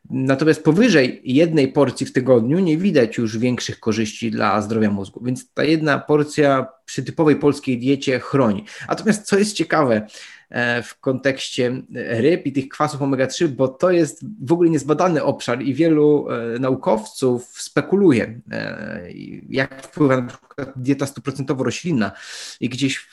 [0.09, 5.53] Natomiast powyżej jednej porcji w tygodniu nie widać już większych korzyści dla zdrowia mózgu, więc
[5.53, 8.65] ta jedna porcja przy typowej polskiej diecie chroni.
[8.87, 10.07] Natomiast co jest ciekawe
[10.49, 15.61] e, w kontekście ryb i tych kwasów omega-3, bo to jest w ogóle niezbadany obszar
[15.61, 19.07] i wielu e, naukowców spekuluje, e,
[19.49, 22.11] jak wpływa na przykład dieta stuprocentowo roślinna
[22.59, 23.09] i gdzieś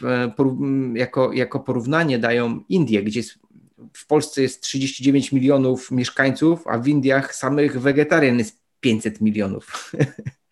[0.94, 3.45] jako, jako porównanie dają Indie, gdzie jest
[3.92, 9.92] w Polsce jest 39 milionów mieszkańców, a w Indiach samych wegetarian jest 500 milionów.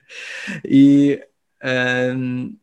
[0.64, 1.18] I
[1.62, 2.58] um,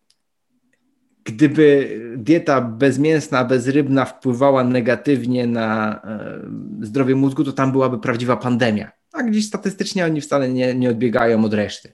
[1.23, 8.91] gdyby dieta bezmięsna, bezrybna wpływała negatywnie na um, zdrowie mózgu, to tam byłaby prawdziwa pandemia.
[9.13, 11.93] A gdzieś statystycznie oni wcale nie, nie odbiegają od reszty.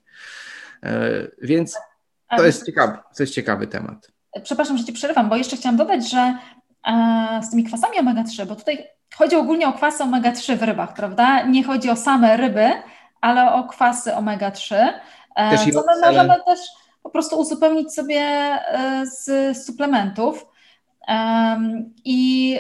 [0.84, 1.78] E, więc
[2.38, 4.12] to jest, ciekawy, to jest ciekawy temat.
[4.44, 6.38] Przepraszam, że Ci przerywam, bo jeszcze chciałam dodać, że
[7.42, 11.42] z tymi kwasami omega-3, bo tutaj chodzi ogólnie o kwasy omega-3 w rybach, prawda?
[11.42, 12.72] Nie chodzi o same ryby,
[13.22, 14.76] ale o kwasy omega-3,
[15.36, 16.60] e, co my możemy też
[17.04, 20.46] po prostu uzupełnić sobie e, z suplementów.
[22.06, 22.60] I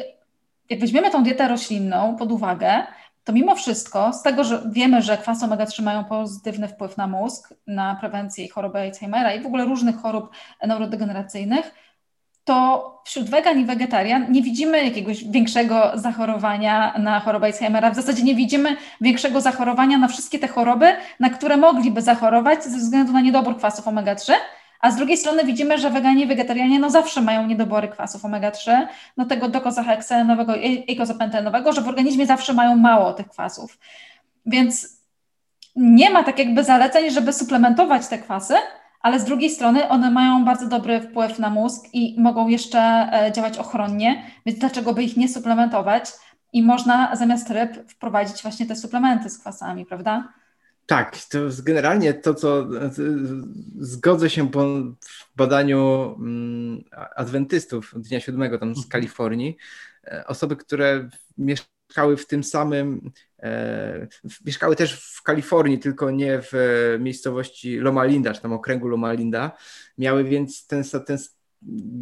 [0.69, 2.83] jak weźmiemy tą dietę roślinną pod uwagę,
[3.23, 7.53] to mimo wszystko, z tego, że wiemy, że kwasy omega-3 mają pozytywny wpływ na mózg,
[7.67, 10.29] na prewencję choroby Alzheimera i w ogóle różnych chorób
[10.67, 11.73] neurodegeneracyjnych,
[12.47, 17.91] to wśród wegan i wegetarian nie widzimy jakiegoś większego zachorowania na chorobę Alzheimera.
[17.91, 22.77] W zasadzie nie widzimy większego zachorowania na wszystkie te choroby, na które mogliby zachorować ze
[22.77, 24.33] względu na niedobór kwasów omega-3,
[24.79, 28.87] A z drugiej strony widzimy, że weganie i wegetarianie no zawsze mają niedobory kwasów omega-3,
[29.17, 33.79] no tego dokozaheksenowego i ikozopentenowego, że w organizmie zawsze mają mało tych kwasów.
[34.45, 34.97] Więc
[35.75, 38.55] nie ma tak jakby zaleceń, żeby suplementować te kwasy,
[39.01, 43.31] ale z drugiej strony one mają bardzo dobry wpływ na mózg i mogą jeszcze e,
[43.31, 46.11] działać ochronnie, więc dlaczego by ich nie suplementować?
[46.53, 50.33] I można zamiast ryb wprowadzić właśnie te suplementy z kwasami, prawda?
[50.87, 52.67] Tak, to generalnie to, co
[53.79, 54.65] zgodzę się po
[55.35, 56.83] badaniu mm,
[57.15, 58.89] adwentystów Dnia Siódmego tam z mhm.
[58.89, 59.57] Kalifornii,
[60.03, 63.11] e, osoby, które mieszkały w tym samym, e,
[64.45, 66.53] mieszkały też w Kalifornii, tylko nie w
[66.99, 69.51] miejscowości Loma Linda, czy tam okręgu Loma Linda,
[69.97, 71.17] miały więc ten, ten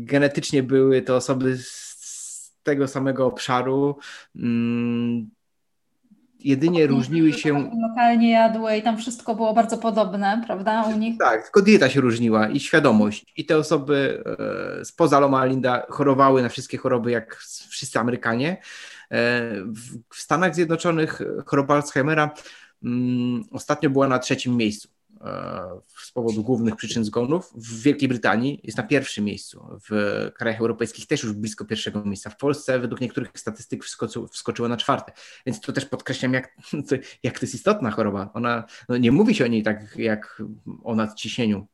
[0.05, 3.97] genetycznie były to osoby z tego samego obszaru,
[4.35, 5.29] mm,
[6.45, 7.71] jedynie różniły się.
[7.89, 10.83] Lokalnie jadły i tam wszystko było bardzo podobne, prawda?
[10.83, 11.17] U nich?
[11.17, 13.25] Tak, tylko dieta się różniła i świadomość.
[13.37, 14.23] I te osoby
[14.79, 17.35] e, spoza Loma Linda chorowały na wszystkie choroby, jak
[17.69, 18.51] wszyscy Amerykanie.
[18.51, 18.57] E,
[20.13, 22.29] w Stanach Zjednoczonych choroba Alzheimera
[22.83, 24.89] mm, ostatnio była na trzecim miejscu.
[25.21, 25.61] E,
[26.15, 27.51] powodu głównych przyczyn zgonów.
[27.55, 32.29] W Wielkiej Brytanii jest na pierwszym miejscu, w krajach europejskich też już blisko pierwszego miejsca.
[32.29, 35.11] W Polsce według niektórych statystyk wskoczyło, wskoczyło na czwarte.
[35.45, 36.57] Więc to też podkreślam, jak,
[37.23, 38.29] jak to jest istotna choroba.
[38.33, 40.41] Ona, no nie mówi się o niej tak jak
[40.83, 41.67] o nadciśnieniu.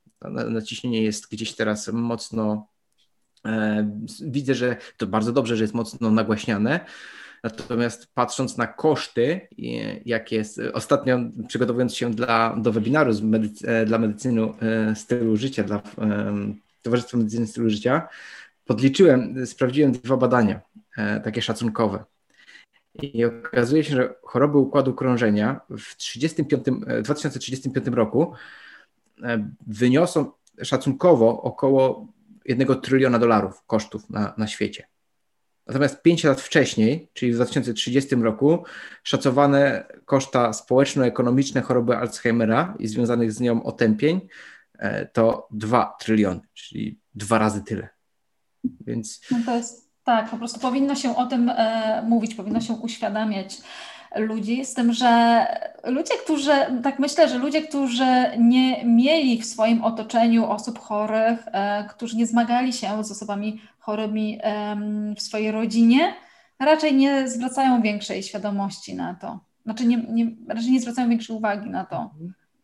[0.50, 2.68] Nadciśnienie jest gdzieś teraz mocno
[3.46, 6.86] e, Widzę, że to bardzo dobrze, że jest mocno nagłaśniane,
[7.44, 9.48] Natomiast patrząc na koszty,
[10.06, 15.64] jak jest ostatnio przygotowując się dla, do webinaru medycy, e, dla medycyny e, stylu życia,
[15.64, 15.82] dla
[16.82, 18.08] Towarzystwa Medycyny Stylu Życia,
[18.66, 20.62] podliczyłem, sprawdziłem dwa badania,
[20.98, 22.04] e, takie szacunkowe.
[23.02, 26.66] I okazuje się, że choroby układu krążenia w 35,
[27.04, 28.34] 2035 roku
[29.68, 30.32] wyniosą
[30.64, 32.08] szacunkowo około
[32.46, 34.91] 1 tryliona dolarów kosztów na, na świecie.
[35.72, 38.64] Natomiast 5 lat wcześniej, czyli w 2030 roku,
[39.04, 44.28] szacowane koszta społeczno-ekonomiczne choroby Alzheimera i związanych z nią otępień
[44.80, 47.90] e, to 2 tryliony, czyli dwa razy tyle.
[48.64, 49.22] Więc...
[49.32, 53.58] No to jest tak, po prostu powinno się o tym e, mówić, powinno się uświadamiać
[54.16, 55.46] ludzi, z tym, że
[55.84, 56.52] ludzie, którzy,
[56.84, 58.06] tak myślę, że ludzie, którzy
[58.38, 64.40] nie mieli w swoim otoczeniu osób chorych, e, którzy nie zmagali się z osobami chorymi
[65.18, 66.14] w swojej rodzinie,
[66.60, 69.40] raczej nie zwracają większej świadomości na to.
[69.64, 72.12] Znaczy, nie, nie, raczej nie zwracają większej uwagi na to.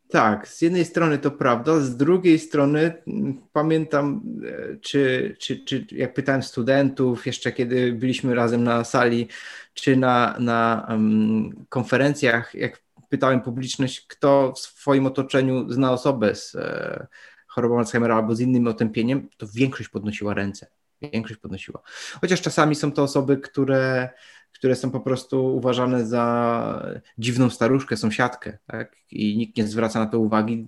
[0.09, 5.85] Tak, z jednej strony to prawda, z drugiej strony mm, pamiętam, e, czy, czy, czy
[5.91, 9.27] jak pytałem studentów, jeszcze kiedy byliśmy razem na sali,
[9.73, 16.55] czy na, na um, konferencjach, jak pytałem publiczność, kto w swoim otoczeniu zna osobę z
[16.55, 17.07] e,
[17.47, 20.67] chorobą Alzheimera albo z innym otępieniem, to większość podnosiła ręce.
[21.01, 21.81] Większość podnosiła.
[22.21, 24.09] Chociaż czasami są to osoby, które
[24.57, 28.95] które są po prostu uważane za dziwną staruszkę, sąsiadkę, tak?
[29.11, 30.67] I nikt nie zwraca na to uwagi.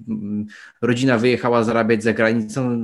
[0.82, 2.80] Rodzina wyjechała zarabiać za granicą,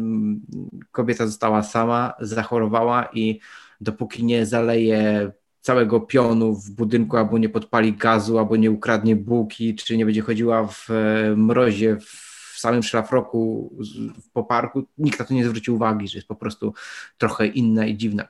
[0.91, 3.39] kobieta została sama, zachorowała i
[3.81, 9.75] dopóki nie zaleje całego pionu w budynku, albo nie podpali gazu, albo nie ukradnie bułki,
[9.75, 10.89] czy nie będzie chodziła w
[11.35, 13.73] mrozie, w samym szlafroku
[14.33, 16.73] po parku, nikt na to nie zwróci uwagi, że jest po prostu
[17.17, 18.27] trochę inna i dziwna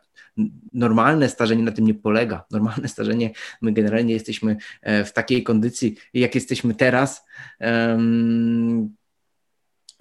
[0.74, 2.46] normalne starzenie na tym nie polega.
[2.52, 7.26] Normalne starzenie, my generalnie jesteśmy e, w takiej kondycji, jak jesteśmy teraz.
[7.60, 8.96] Um,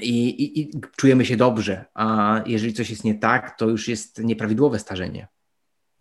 [0.00, 4.18] i, i, i, czujemy się dobrze, a jeżeli coś jest nie tak, to już jest
[4.18, 5.28] nieprawidłowe starzenie.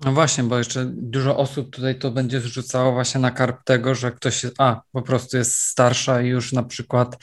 [0.05, 4.11] No właśnie, bo jeszcze dużo osób tutaj to będzie zrzucało właśnie na karp tego, że
[4.11, 7.17] ktoś a po prostu jest starsza i już na przykład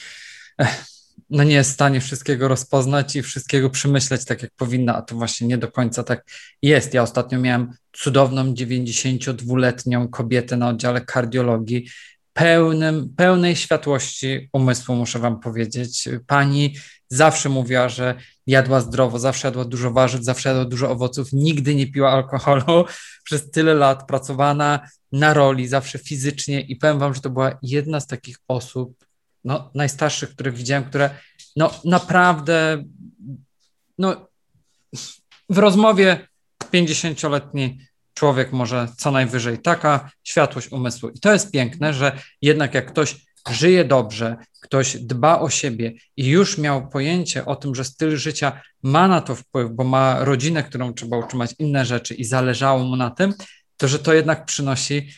[0.59, 0.85] eh,
[1.31, 5.15] no nie jest w stanie wszystkiego rozpoznać i wszystkiego przemyśleć tak, jak powinna, a to
[5.15, 6.25] właśnie nie do końca tak
[6.63, 6.95] jest.
[6.95, 11.89] Ja ostatnio miałem cudowną 92-letnią kobietę na oddziale kardiologii,
[12.33, 16.09] pełnym, pełnej światłości umysłu, muszę wam powiedzieć.
[16.27, 16.77] Pani
[17.09, 18.15] zawsze mówiła, że
[18.47, 22.85] jadła zdrowo, zawsze jadła dużo warzyw, zawsze jadła dużo owoców, nigdy nie piła alkoholu,
[23.25, 24.81] przez tyle lat pracowana
[25.13, 29.10] na roli, zawsze fizycznie i powiem wam, że to była jedna z takich osób,
[29.45, 31.11] no, najstarszych, których widziałem, które
[31.57, 32.85] no, naprawdę
[33.99, 34.27] no,
[35.49, 36.29] w rozmowie
[36.73, 37.79] 50-letni
[38.15, 41.09] człowiek może co najwyżej taka światłość umysłu.
[41.09, 46.27] I to jest piękne, że jednak jak ktoś żyje dobrze, ktoś dba o siebie i
[46.27, 50.63] już miał pojęcie o tym, że styl życia ma na to wpływ, bo ma rodzinę,
[50.63, 53.35] którą trzeba utrzymać, inne rzeczy i zależało mu na tym,
[53.77, 55.09] to że to jednak przynosi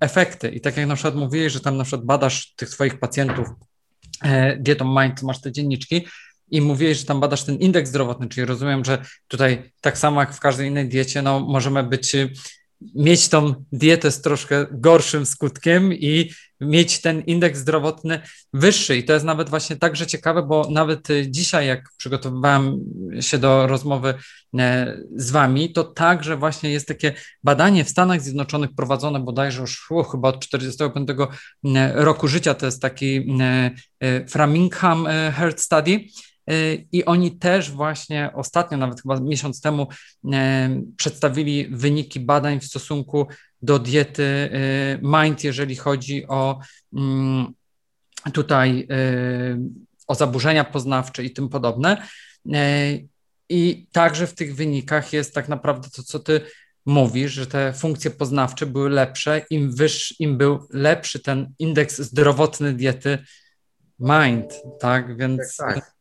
[0.00, 0.48] efekty.
[0.48, 3.48] I tak jak na przykład mówiłeś, że tam na przykład badasz tych swoich pacjentów
[4.22, 6.06] e, dietą Mind, masz te dzienniczki,
[6.50, 10.34] i mówiłeś, że tam badasz ten indeks zdrowotny, czyli rozumiem, że tutaj tak samo jak
[10.34, 12.16] w każdej innej diecie, no możemy być
[12.94, 16.30] mieć tą dietę z troszkę gorszym skutkiem i
[16.64, 18.20] mieć ten indeks zdrowotny
[18.52, 18.96] wyższy.
[18.96, 22.80] I to jest nawet właśnie także ciekawe, bo nawet dzisiaj, jak przygotowywałem
[23.20, 24.14] się do rozmowy
[24.58, 29.88] e, z Wami, to także właśnie jest takie badanie w Stanach Zjednoczonych prowadzone bodajże już
[30.10, 32.54] chyba od 45 e, roku życia.
[32.54, 33.70] To jest taki e,
[34.26, 36.00] Framingham Health Study
[36.50, 39.86] Y, I oni też właśnie ostatnio, nawet chyba miesiąc temu,
[40.96, 43.26] przedstawili wyniki badań w stosunku
[43.64, 46.60] do diety y, MIND, jeżeli chodzi o
[46.96, 47.52] mm,
[48.32, 49.58] tutaj y,
[50.06, 52.06] o zaburzenia poznawcze i tym podobne.
[53.48, 56.40] I także w tych wynikach jest tak naprawdę to, co ty
[56.86, 62.72] mówisz, że te funkcje poznawcze były lepsze, im wyższy, im był lepszy ten indeks zdrowotny
[62.72, 63.18] diety
[63.98, 65.16] MIND, tak?
[65.16, 65.94] Więc tak, tak.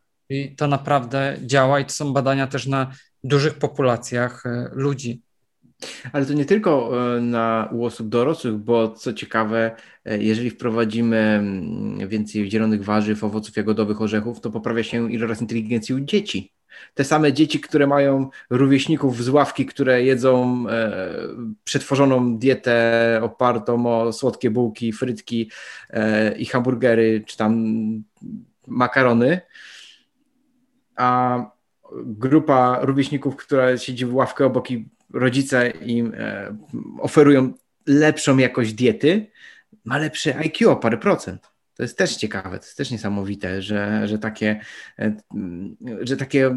[0.58, 2.92] To naprawdę działa i to są badania też na
[3.24, 5.22] dużych populacjach ludzi.
[6.14, 11.18] Ale to nie tylko e, na, u osób dorosłych, bo co ciekawe, e, jeżeli wprowadzimy
[11.18, 16.54] mm, więcej zielonych warzyw, owoców jagodowych, orzechów, to poprawia się iloraz inteligencji u dzieci.
[16.94, 21.10] Te same dzieci, które mają rówieśników z ławki, które jedzą e,
[21.64, 25.52] przetworzoną dietę opartą o słodkie bułki, frytki
[25.90, 27.64] e, i hamburgery, czy tam
[28.68, 29.42] makarony,
[30.96, 31.40] a
[32.06, 36.58] grupa rówieśników, która siedzi w ławkę obok i rodzice im e,
[37.00, 37.54] oferują
[37.88, 39.32] lepszą jakość diety,
[39.86, 41.54] ma lepsze IQ o parę procent.
[41.76, 44.60] To jest też ciekawe, to jest też niesamowite, że, że, takie,
[45.00, 45.16] e,
[46.02, 46.56] że takie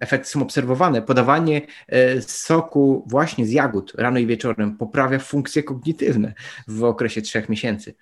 [0.00, 1.02] efekty są obserwowane.
[1.02, 6.34] Podawanie e, soku właśnie z jagód rano i wieczorem poprawia funkcje kognitywne
[6.68, 7.94] w okresie trzech miesięcy.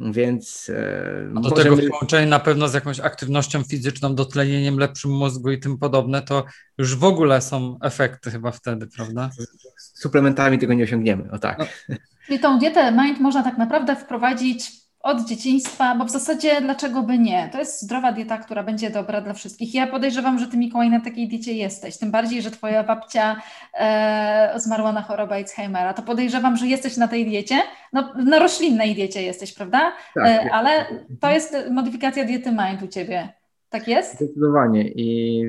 [0.00, 0.70] Więc.
[0.74, 1.62] E, A do możemy...
[1.62, 6.22] tego w połączeniu na pewno z jakąś aktywnością fizyczną, dotlenieniem lepszym mózgu i tym podobne,
[6.22, 6.44] to
[6.78, 9.30] już w ogóle są efekty chyba wtedy, prawda?
[9.76, 11.58] Z suplementami tego nie osiągniemy, o tak.
[11.88, 11.96] No.
[12.28, 17.18] I tą dietę Mind można tak naprawdę wprowadzić od dzieciństwa, bo w zasadzie dlaczego by
[17.18, 17.48] nie?
[17.52, 19.74] To jest zdrowa dieta, która będzie dobra dla wszystkich.
[19.74, 23.42] Ja podejrzewam, że ty Mikołaj na takiej diecie jesteś, tym bardziej, że twoja babcia
[23.74, 25.94] e, zmarła na chorobę Alzheimera.
[25.94, 27.56] To podejrzewam, że jesteś na tej diecie,
[27.92, 29.92] no na roślinnej diecie jesteś, prawda?
[30.14, 30.86] Tak, e, ale
[31.20, 33.28] to jest modyfikacja diety Mind u ciebie.
[33.70, 34.14] Tak jest?
[34.14, 35.42] Zdecydowanie i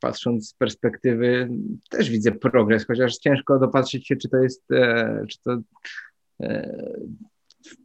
[0.00, 1.48] patrząc z perspektywy
[1.90, 5.56] też widzę progres, chociaż ciężko dopatrzyć się, czy to jest, e, czy to
[6.40, 6.70] e,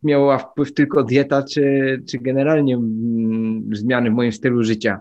[0.03, 4.99] miała wpływ tylko dieta, czy, czy generalnie mm, zmiany w moim stylu życia.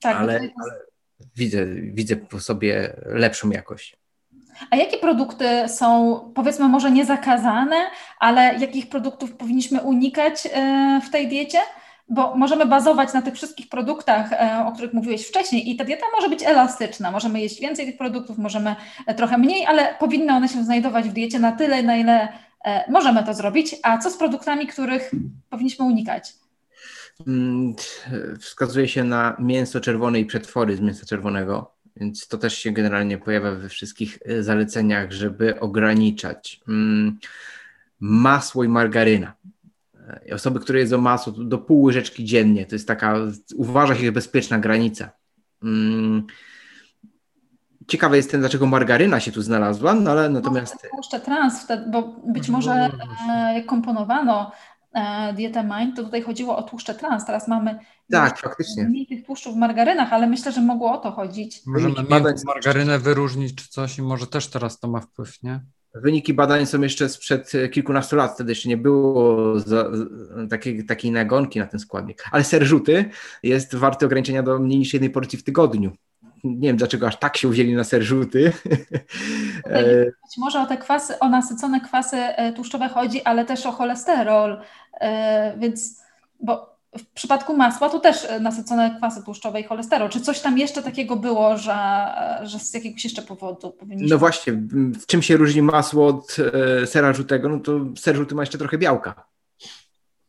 [0.00, 0.54] Tak, ale, jest...
[0.64, 0.72] ale
[1.36, 3.96] widzę, widzę po sobie lepszą jakość.
[4.70, 7.76] A jakie produkty są, powiedzmy, może nie zakazane,
[8.18, 11.58] ale jakich produktów powinniśmy unikać e, w tej diecie?
[12.08, 16.06] Bo możemy bazować na tych wszystkich produktach, e, o których mówiłeś wcześniej, i ta dieta
[16.14, 17.10] może być elastyczna.
[17.10, 18.76] Możemy jeść więcej tych produktów, możemy
[19.16, 22.28] trochę mniej, ale powinny one się znajdować w diecie na tyle, na ile
[22.88, 25.10] możemy to zrobić, a co z produktami, których
[25.50, 26.32] powinniśmy unikać?
[27.26, 27.74] Mm,
[28.38, 33.18] wskazuje się na mięso czerwone i przetwory z mięsa czerwonego, więc to też się generalnie
[33.18, 36.60] pojawia we wszystkich e, zaleceniach, żeby ograniczać.
[36.68, 37.18] Mm,
[38.00, 39.34] masło i margaryna.
[40.28, 43.16] E, osoby, które jedzą masło, do pół łyżeczki dziennie, to jest taka,
[43.54, 45.10] uważa się, bezpieczna granica.
[47.86, 50.88] Ciekawe jestem, dlaczego margaryna się tu znalazła, no ale natomiast...
[50.90, 52.90] Tłuszcze trans, bo być może
[53.30, 54.52] e, jak komponowano
[54.92, 57.24] e, dietę Mind, to tutaj chodziło o tłuszcze trans.
[57.24, 57.78] Teraz mamy
[58.10, 58.84] tak, faktycznie.
[58.84, 61.60] mniej tych tłuszczów w margarynach, ale myślę, że mogło o to chodzić.
[61.66, 62.34] Możemy badań...
[62.46, 65.60] margarynę wyróżnić czy coś i może też teraz to ma wpływ, nie?
[65.94, 69.90] Wyniki badań są jeszcze sprzed kilkunastu lat, wtedy jeszcze nie było za,
[70.50, 72.24] takiej, takiej nagonki na ten składnik.
[72.32, 73.04] Ale ser żółty
[73.42, 75.92] jest warty ograniczenia do mniej niż jednej porcji w tygodniu
[76.44, 78.52] nie wiem dlaczego aż tak się uwzięli na ser żółty.
[80.24, 84.60] Być może o te kwasy, o nasycone kwasy e, tłuszczowe chodzi, ale też o cholesterol,
[85.00, 86.02] e, więc,
[86.40, 90.08] bo w przypadku masła to też e, nasycone kwasy tłuszczowe i cholesterol.
[90.08, 91.76] Czy coś tam jeszcze takiego było, że,
[92.42, 94.14] że z jakiegoś jeszcze powodu powinniśmy...
[94.14, 94.52] No właśnie,
[95.00, 96.36] w czym się różni masło od
[96.86, 97.48] sera żółtego?
[97.48, 99.33] No to ser żółty ma jeszcze trochę białka.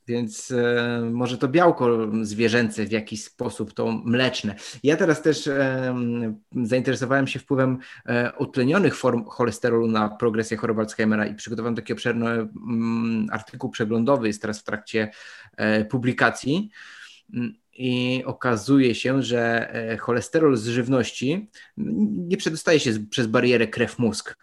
[0.07, 4.55] Więc e, może to białko zwierzęce w jakiś sposób, to mleczne.
[4.83, 5.95] Ja teraz też e,
[6.63, 12.27] zainteresowałem się wpływem e, utlenionych form cholesterolu na progresję choroby Alzheimera i przygotowałem taki obszerny
[12.29, 15.11] mm, artykuł przeglądowy, jest teraz w trakcie
[15.57, 16.69] e, publikacji.
[17.77, 21.49] I okazuje się, że e, cholesterol z żywności
[22.27, 24.35] nie przedostaje się przez barierę krew-mózg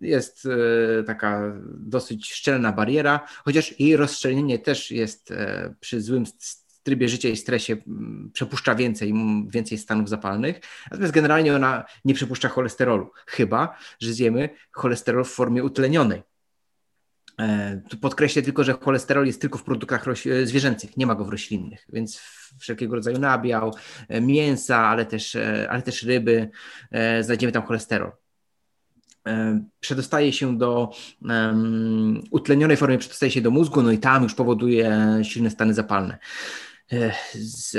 [0.00, 6.24] jest e, taka dosyć szczelna bariera, chociaż jej rozszczelnienie też jest e, przy złym
[6.82, 7.76] trybie życia i stresie
[8.32, 9.14] przepuszcza więcej,
[9.48, 15.64] więcej stanów zapalnych, natomiast generalnie ona nie przepuszcza cholesterolu, chyba, że zjemy cholesterol w formie
[15.64, 16.22] utlenionej.
[17.40, 20.04] E, tu podkreślę tylko, że cholesterol jest tylko w produktach
[20.44, 22.20] zwierzęcych, nie ma go w roślinnych, więc
[22.58, 23.74] wszelkiego rodzaju nabiał,
[24.20, 25.36] mięsa, ale też,
[25.68, 26.50] ale też ryby,
[27.20, 28.12] znajdziemy tam cholesterol.
[29.80, 30.90] Przedostaje się do
[31.22, 36.18] um, utlenionej formie, przedostaje się do mózgu, no i tam już powoduje silne stany zapalne.
[37.34, 37.76] Z,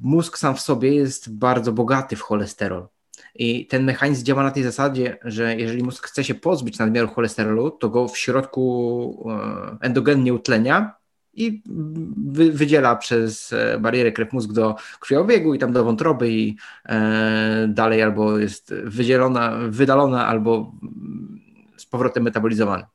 [0.00, 2.88] mózg sam w sobie jest bardzo bogaty w cholesterol.
[3.34, 7.70] I ten mechanizm działa na tej zasadzie, że jeżeli mózg chce się pozbyć nadmiaru cholesterolu,
[7.70, 10.94] to go w środku e, endogennie utlenia
[11.34, 11.62] i
[12.16, 16.56] wy, wydziela przez e, barierę krew mózg do krwiobiegu i tam do wątroby i
[16.86, 20.72] e, dalej albo jest wydzielona, wydalona, albo
[21.76, 22.86] z powrotem metabolizowana.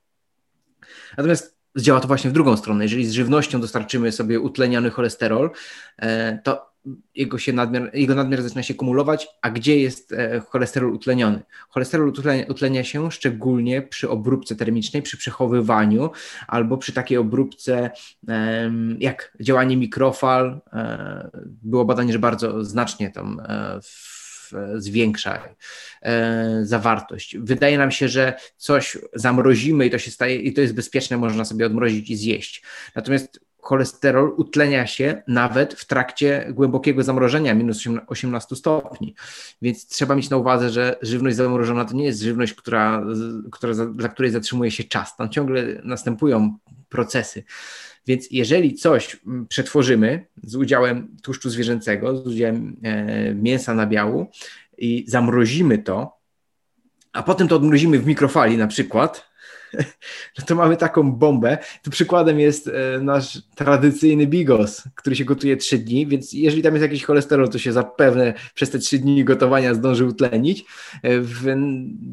[1.17, 2.83] Natomiast działa to właśnie w drugą stronę.
[2.83, 5.51] Jeżeli z żywnością dostarczymy sobie utleniony cholesterol,
[5.97, 6.66] e, to
[7.15, 11.43] jego, się nadmiar, jego nadmiar zaczyna się kumulować, a gdzie jest e, cholesterol utleniony?
[11.69, 12.13] Cholesterol
[12.49, 16.09] utlenia, się szczególnie przy obróbce termicznej, przy przechowywaniu
[16.47, 17.89] albo przy takiej obróbce
[18.99, 20.61] jak działanie mikrofal.
[20.73, 23.79] E, było badanie, że bardzo znacznie tam e,
[24.75, 25.43] zwiększa
[26.61, 27.38] zawartość.
[27.38, 31.45] Wydaje nam się, że coś zamrozimy i to się staje, i to jest bezpieczne, można
[31.45, 32.63] sobie odmrozić i zjeść.
[32.95, 39.15] Natomiast cholesterol utlenia się nawet w trakcie głębokiego zamrożenia, minus 18 stopni.
[39.61, 43.03] Więc trzeba mieć na uwadze, że żywność zamrożona to nie jest żywność, która,
[43.51, 45.15] która, dla której zatrzymuje się czas.
[45.15, 46.57] Tam ciągle następują
[46.89, 47.43] procesy.
[48.07, 54.28] Więc jeżeli coś przetworzymy z udziałem tłuszczu zwierzęcego, z udziałem e, mięsa nabiału
[54.78, 56.18] i zamrozimy to,
[57.13, 59.26] a potem to odmrozimy w mikrofali na przykład,
[60.39, 61.57] no to mamy taką bombę.
[61.84, 66.74] Tu przykładem jest e, nasz tradycyjny bigos, który się gotuje 3 dni, więc jeżeli tam
[66.74, 70.65] jest jakiś cholesterol, to się zapewne przez te 3 dni gotowania zdąży utlenić.
[71.03, 71.55] E, w,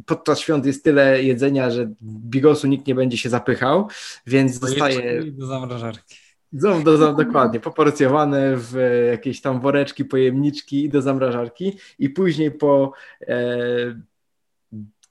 [0.06, 3.88] podczas świąt jest tyle jedzenia, że bigosu nikt nie będzie się zapychał,
[4.26, 5.24] więc zostaje...
[5.32, 6.16] do zamrażarki.
[6.52, 8.76] Do, do, dokładnie, poporcjowane w
[9.10, 13.36] jakieś tam woreczki, pojemniczki i do zamrażarki i później po e,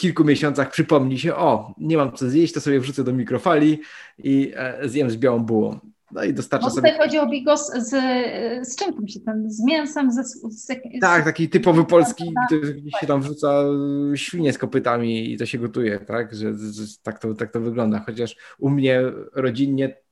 [0.03, 3.79] kilku miesiącach przypomni się, o, nie mam co zjeść, to sobie wrzucę do mikrofali
[4.17, 5.79] i e, zjem z białą bułą.
[6.11, 6.91] No i dostarcza sobie...
[6.91, 7.89] tutaj chodzi o bigos z,
[8.67, 10.11] z czym tam się ten, z mięsem?
[10.11, 10.67] Z,
[11.01, 13.63] tak, taki typowy polski, gdzie się tam wrzuca
[14.15, 18.03] świnie z kopytami i to się gotuje, tak, że, że tak, to, tak to wygląda,
[18.05, 19.01] chociaż u mnie
[19.33, 20.02] rodzinnie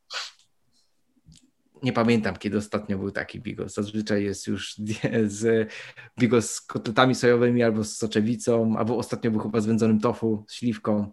[1.84, 3.74] nie pamiętam, kiedy ostatnio był taki bigos.
[3.74, 4.76] Zazwyczaj jest już
[5.26, 5.72] z
[6.20, 10.54] bigos z kotletami sojowymi albo z soczewicą, albo ostatnio był chyba z wędzonym tofu, z
[10.54, 11.12] śliwką.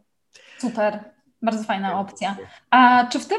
[0.59, 2.37] Super, bardzo fajna opcja.
[2.71, 3.39] A czy w tym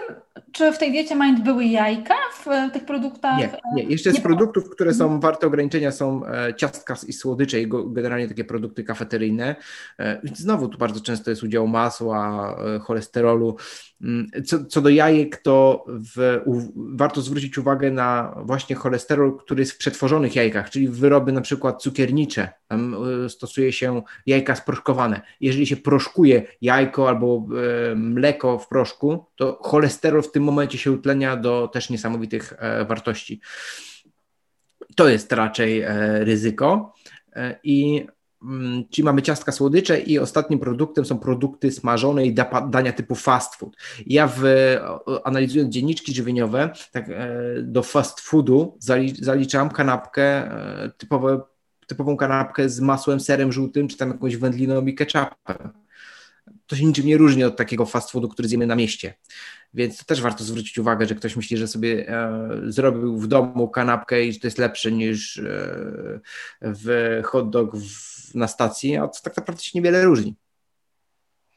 [0.51, 3.37] czy w tej diecie Mind były jajka w tych produktach?
[3.37, 3.83] Nie, nie.
[3.83, 5.21] jeszcze z produktów, które są mhm.
[5.21, 9.55] warte ograniczenia są e, ciastka i słodycze i generalnie takie produkty kafeteryjne.
[9.99, 13.57] E, znowu tu bardzo często jest udział masła, e, cholesterolu.
[14.01, 19.61] Mm, co, co do jajek, to w, u, warto zwrócić uwagę na właśnie cholesterol, który
[19.61, 22.58] jest w przetworzonych jajkach, czyli wyroby na przykład cukiernicze.
[22.69, 22.95] Tam
[23.29, 25.21] stosuje się jajka sproszkowane.
[25.41, 27.47] Jeżeli się proszkuje jajko albo
[27.95, 33.41] mleko w proszku, to cholesterol w tym momencie się utlenia do też niesamowitych e, wartości.
[34.95, 36.93] To jest raczej e, ryzyko.
[37.33, 38.07] E, I
[38.43, 42.35] mm, Czyli mamy ciastka słodycze i ostatnim produktem są produkty smażone i
[42.69, 43.75] dania typu fast food.
[44.05, 44.43] Ja w,
[45.23, 47.09] analizując dzienniczki żywieniowe, tak
[47.63, 48.77] do fast foodu
[49.21, 50.51] zaliczam kanapkę
[50.97, 51.41] typowe,
[51.89, 55.69] typową kanapkę z masłem, serem żółtym, czy tam jakąś wędliną i ketchupem.
[56.67, 59.13] To się niczym nie różni od takiego fast foodu, który zjemy na mieście.
[59.73, 63.67] Więc to też warto zwrócić uwagę, że ktoś myśli, że sobie e, zrobił w domu
[63.67, 65.43] kanapkę i że to jest lepsze niż e,
[66.61, 70.35] w hot dog w, na stacji, a to tak naprawdę się niewiele różni.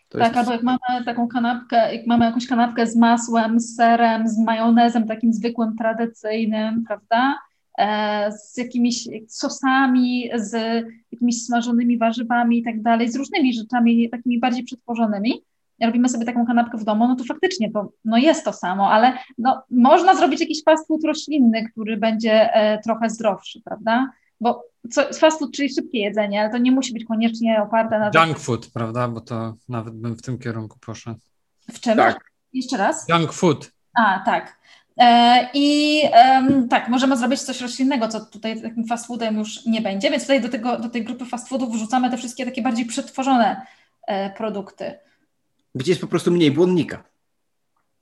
[0.09, 0.39] To tak, jest...
[0.39, 5.07] albo jak mamy taką kanapkę, jak mamy jakąś kanapkę z masłem, z serem, z majonezem
[5.07, 7.39] takim zwykłym, tradycyjnym, prawda?
[7.79, 14.41] E, z jakimiś sosami, z jakimiś smażonymi warzywami i tak dalej, z różnymi rzeczami takimi
[14.41, 15.43] bardziej przetworzonymi,
[15.83, 19.19] robimy sobie taką kanapkę w domu, no to faktycznie to no jest to samo, ale
[19.39, 24.11] no, można zrobić jakiś fast food roślinny, który będzie e, trochę zdrowszy, prawda?
[24.41, 28.11] Bo co, fast food, czyli szybkie jedzenie, ale to nie musi być koniecznie oparte na...
[28.15, 29.09] Junk food, prawda?
[29.09, 31.21] Bo to nawet bym w tym kierunku poszedł.
[31.71, 31.97] W czym?
[31.97, 32.33] Tak.
[32.53, 33.09] Jeszcze raz?
[33.09, 33.73] Junk food.
[33.95, 34.59] A, tak.
[34.97, 36.01] E, I
[36.71, 40.41] tak, możemy zrobić coś roślinnego, co tutaj takim fast foodem już nie będzie, więc tutaj
[40.41, 43.67] do, tego, do tej grupy fast foodów wrzucamy te wszystkie takie bardziej przetworzone
[44.07, 44.95] e, produkty
[45.75, 47.05] gdzie jest po prostu mniej błonnika.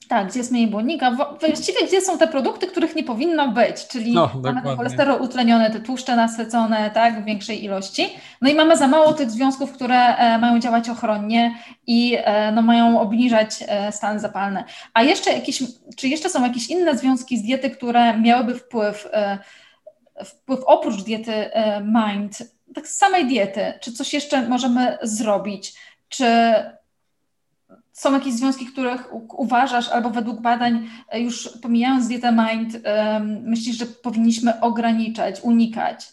[0.08, 1.36] Tak, gdzie jest mniej błonnika.
[1.40, 5.80] Właściwie gdzie są te produkty, których nie powinno być, czyli no, mamy cholesterol utleniony, te
[5.80, 8.08] tłuszcze nasycone tak, w większej ilości.
[8.40, 11.54] No i mamy za mało tych związków, które e, mają działać ochronnie
[11.86, 14.64] i e, no, mają obniżać e, stany zapalne.
[14.94, 15.62] A jeszcze jakieś,
[15.96, 19.08] czy jeszcze są jakieś inne związki z diety, które miałyby wpływ,
[20.24, 21.50] wpływ oprócz diety
[21.84, 22.38] MIND,
[22.74, 25.74] tak z samej diety, czy coś jeszcze możemy zrobić?
[26.08, 26.26] Czy
[28.00, 32.78] są jakieś związki, których uważasz, albo według badań, e, już pomijając dietę Mind,
[33.42, 36.12] myślisz, że powinniśmy ograniczać, unikać?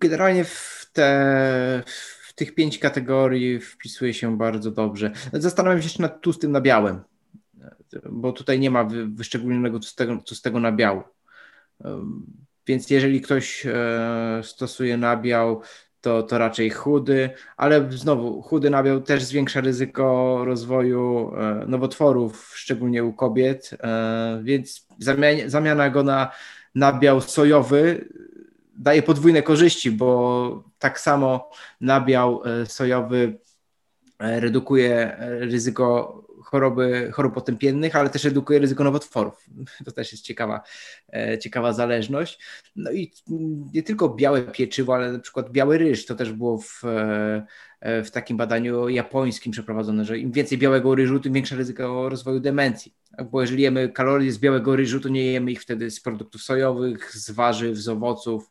[0.00, 1.82] Generalnie w, te,
[2.34, 5.10] tych pięć kategorii wpisuje się bardzo dobrze.
[5.32, 7.00] Zastanawiam się jeszcze nad tłustym nabiałem,
[8.10, 11.02] bo tutaj nie ma wyszczególnionego tłustego, tłustego nabiału.
[12.66, 15.62] Więc jeżeli ktoś e, stosuje nabiał,
[16.04, 23.04] to, to raczej chudy, ale znowu chudy nabiał też zwiększa ryzyko rozwoju e, nowotworów, szczególnie
[23.04, 26.30] u kobiet, e, więc zamiana, zamiana go na
[26.74, 28.08] nabiał sojowy
[28.76, 31.50] daje podwójne korzyści, bo tak samo
[31.80, 33.38] nabiał e, sojowy
[34.40, 39.46] redukuje ryzyko choroby, chorób otępiennych, ale też redukuje ryzyko nowotworów.
[39.84, 40.62] To też jest ciekawa,
[41.12, 42.38] e, ciekawa zależność.
[42.76, 43.12] No i
[43.74, 46.84] nie tylko białe pieczywo, ale na przykład biały ryż, to też było w,
[47.80, 52.40] e, w takim badaniu japońskim przeprowadzone, że im więcej białego ryżu, tym większe ryzyko rozwoju
[52.40, 52.94] demencji.
[53.30, 57.12] Bo jeżeli jemy kalorie z białego ryżu, to nie jemy ich wtedy z produktów sojowych,
[57.16, 58.50] z warzyw, z owoców,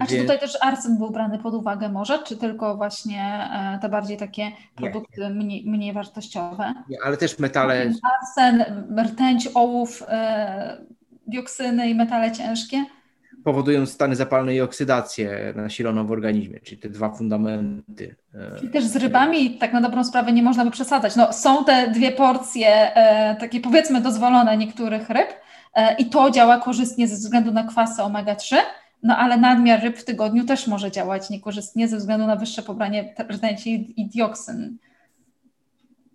[0.00, 3.88] a czy tutaj też arsen był brany pod uwagę może, czy tylko właśnie e, te
[3.88, 6.74] bardziej takie produkty mniej, mniej wartościowe?
[6.88, 7.90] Nie, ale też metale.
[8.20, 8.64] Arsen,
[9.12, 10.78] rtęć, ołów, e,
[11.26, 12.84] dioksyny i metale ciężkie?
[13.44, 18.16] Powodują stany zapalne i oksydację nasiloną w organizmie, czyli te dwa fundamenty.
[18.34, 21.16] E, czyli też z rybami tak na dobrą sprawę nie można by przesadzać.
[21.16, 22.92] No, są te dwie porcje
[23.40, 25.28] takie powiedzmy dozwolone niektórych ryb
[25.98, 28.56] i to działa korzystnie ze względu na kwasy omega-3,
[29.04, 33.14] no ale nadmiar ryb w tygodniu też może działać niekorzystnie ze względu na wyższe pobranie
[33.30, 34.78] rtęci i dioksyn.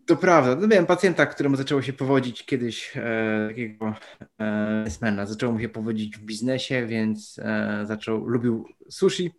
[0.05, 0.55] To prawda.
[0.55, 3.93] No, miałem pacjenta, któremu zaczęło się powodzić kiedyś e, takiego
[4.39, 9.31] e, Zaczęło mu się powodzić w biznesie, więc e, zaczął, lubił sushi.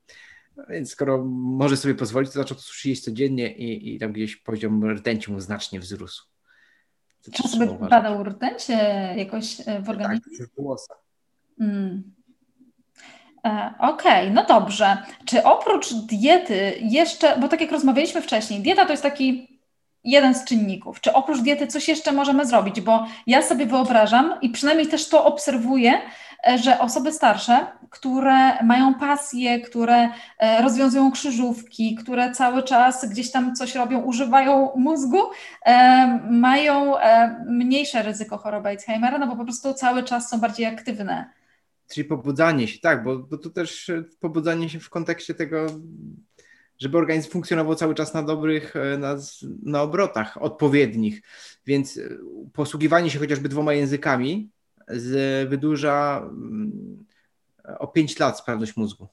[0.68, 4.36] Więc skoro może sobie pozwolić, to zaczął to sushi jeść codziennie i, i tam gdzieś
[4.36, 6.24] poziom rtęci mu znacznie wzrósł.
[7.32, 8.66] Czy sobie badał rtęć
[9.16, 10.38] jakoś e, w organizmie?
[10.38, 10.98] Tak, w włosach.
[11.60, 12.19] Mm.
[13.46, 14.96] E, okej, okay, no dobrze.
[15.24, 19.60] Czy oprócz diety jeszcze, bo tak jak rozmawialiśmy wcześniej, dieta to jest taki
[20.04, 21.00] jeden z czynników.
[21.00, 22.80] Czy oprócz diety coś jeszcze możemy zrobić?
[22.80, 25.92] Bo ja sobie wyobrażam i przynajmniej też to obserwuję,
[26.48, 33.30] e, że osoby starsze, które mają pasję, które e, rozwiązują krzyżówki, które cały czas gdzieś
[33.30, 35.18] tam coś robią, używają mózgu,
[36.30, 36.94] mają
[37.46, 41.39] mniejsze ryzyko choroby Alzheimera, no bo po prostu cały czas są bardziej aktywne.
[41.90, 45.66] Czyli pobudzanie się, tak, bo, bo to też e, pobudzanie się w kontekście tego,
[46.78, 49.16] żeby organizm funkcjonował cały czas na dobrych, e, na,
[49.62, 51.22] na obrotach odpowiednich.
[51.66, 52.08] Więc e,
[52.52, 54.50] posługiwanie się chociażby dwoma językami
[54.88, 57.04] z, wydłuża mm,
[57.78, 59.08] o 5 lat sprawność mózgu.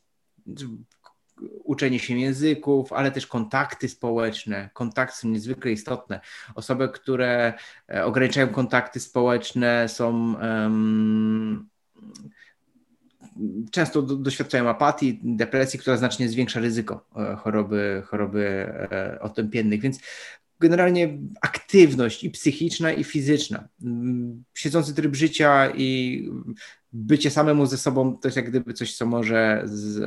[1.63, 4.69] Uczenie się języków, ale też kontakty społeczne.
[4.73, 6.19] Kontakty są niezwykle istotne.
[6.55, 7.53] Osoby, które
[8.03, 10.34] ograniczają kontakty społeczne, są.
[10.34, 11.69] Um,
[13.71, 18.45] często doświadczają apatii, depresji, która znacznie zwiększa ryzyko e, choroby, choroby
[18.91, 19.99] e, otępiennych, więc
[20.59, 23.67] generalnie aktywność i psychiczna, i fizyczna.
[23.83, 26.29] Mm, siedzący tryb życia i
[26.93, 30.03] bycie samemu ze sobą to jest jak gdyby coś, co może z,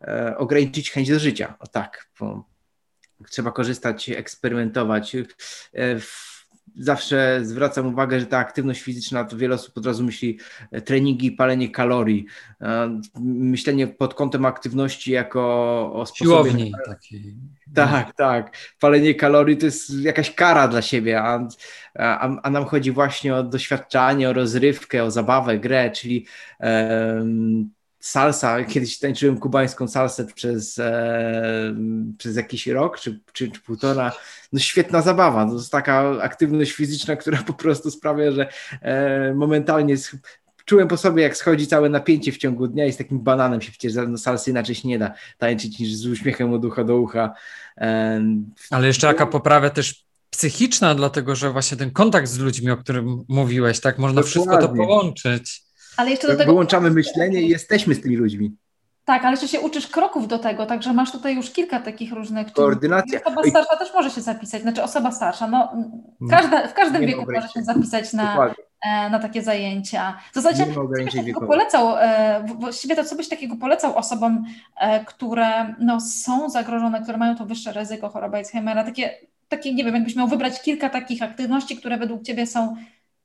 [0.00, 1.54] e, ograniczyć chęć do życia.
[1.58, 2.10] O tak,
[3.30, 5.16] trzeba korzystać, eksperymentować.
[6.00, 6.37] W,
[6.76, 10.38] zawsze zwracam uwagę, że ta aktywność fizyczna, to wiele osób od razu myśli
[10.70, 12.26] e, treningi, palenie kalorii.
[12.60, 15.42] E, myślenie pod kątem aktywności jako
[15.94, 16.50] o sposobie...
[16.50, 17.36] Siłowni takiej.
[17.74, 18.56] Tak, tak.
[18.80, 21.48] Palenie kalorii to jest jakaś kara dla siebie, a,
[21.98, 26.26] a, a nam chodzi właśnie o doświadczanie, o rozrywkę, o zabawę, grę, czyli
[26.60, 27.70] um,
[28.00, 31.74] salsa, kiedyś tańczyłem kubańską salsę przez, e,
[32.18, 34.12] przez jakiś rok czy, czy, czy, półtora,
[34.52, 38.48] no świetna zabawa, to jest taka aktywność fizyczna, która po prostu sprawia, że
[38.82, 39.96] e, momentalnie
[40.64, 43.70] czułem po sobie, jak schodzi całe napięcie w ciągu dnia i z takim bananem się
[43.70, 47.34] przecież no, salsy inaczej się nie da tańczyć niż z uśmiechem od ucha do ucha.
[47.78, 48.22] E,
[48.70, 53.24] Ale jeszcze jaka poprawia też psychiczna, dlatego że właśnie ten kontakt z ludźmi, o którym
[53.28, 54.30] mówiłeś, tak, można Dokładnie.
[54.30, 55.67] wszystko to połączyć.
[55.98, 56.52] Ale jeszcze do tego...
[56.52, 58.56] Wyłączamy myślenie i jesteśmy z tymi ludźmi.
[59.04, 62.52] Tak, ale jeszcze się uczysz kroków do tego, także masz tutaj już kilka takich różnych.
[62.52, 63.20] Koordynacja.
[63.24, 65.72] Osoba starsza też może się zapisać, znaczy osoba starsza, no,
[66.30, 70.18] każda, w każdym wieku może się zapisać na, e, na takie zajęcia.
[70.32, 70.66] W zasadzie
[71.16, 74.44] takiego polecał, e, właściwie to co byś takiego polecał osobom,
[74.80, 79.10] e, które no, są zagrożone, które mają to wyższe ryzyko choroby Alzheimera, takie,
[79.48, 82.76] takie, nie wiem, jakbyś miał wybrać kilka takich aktywności, które według Ciebie są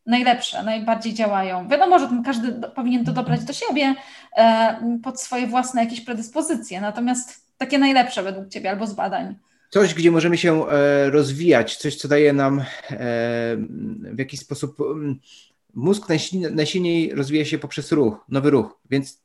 [0.06, 1.68] najlepsze, najbardziej działają.
[1.68, 3.95] Wiadomo, że każdy powinien to dobrać do siebie
[4.38, 9.36] e, pod swoje własne jakieś predyspozycje, natomiast takie najlepsze według Ciebie albo z badań.
[9.70, 12.66] Coś, gdzie możemy się e, rozwijać, coś, co daje nam e,
[14.01, 14.78] w jakiś sposób.
[15.74, 16.04] Mózg
[16.51, 19.24] najsilniej rozwija się poprzez ruch, nowy ruch, więc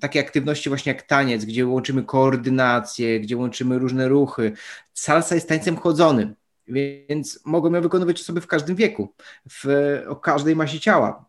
[0.00, 4.52] takie aktywności właśnie jak taniec, gdzie łączymy koordynację, gdzie łączymy różne ruchy.
[4.94, 6.34] Salsa jest tańcem chodzonym
[6.70, 9.14] więc mogą ją wykonywać osoby w każdym wieku,
[9.50, 9.66] w,
[10.08, 11.24] o każdej masie ciała.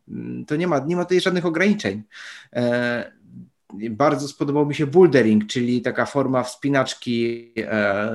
[0.48, 2.04] To nie ma, nie ma tutaj żadnych ograniczeń.
[2.54, 3.12] E,
[3.90, 8.12] bardzo spodobał mi się bouldering, czyli taka forma wspinaczki e,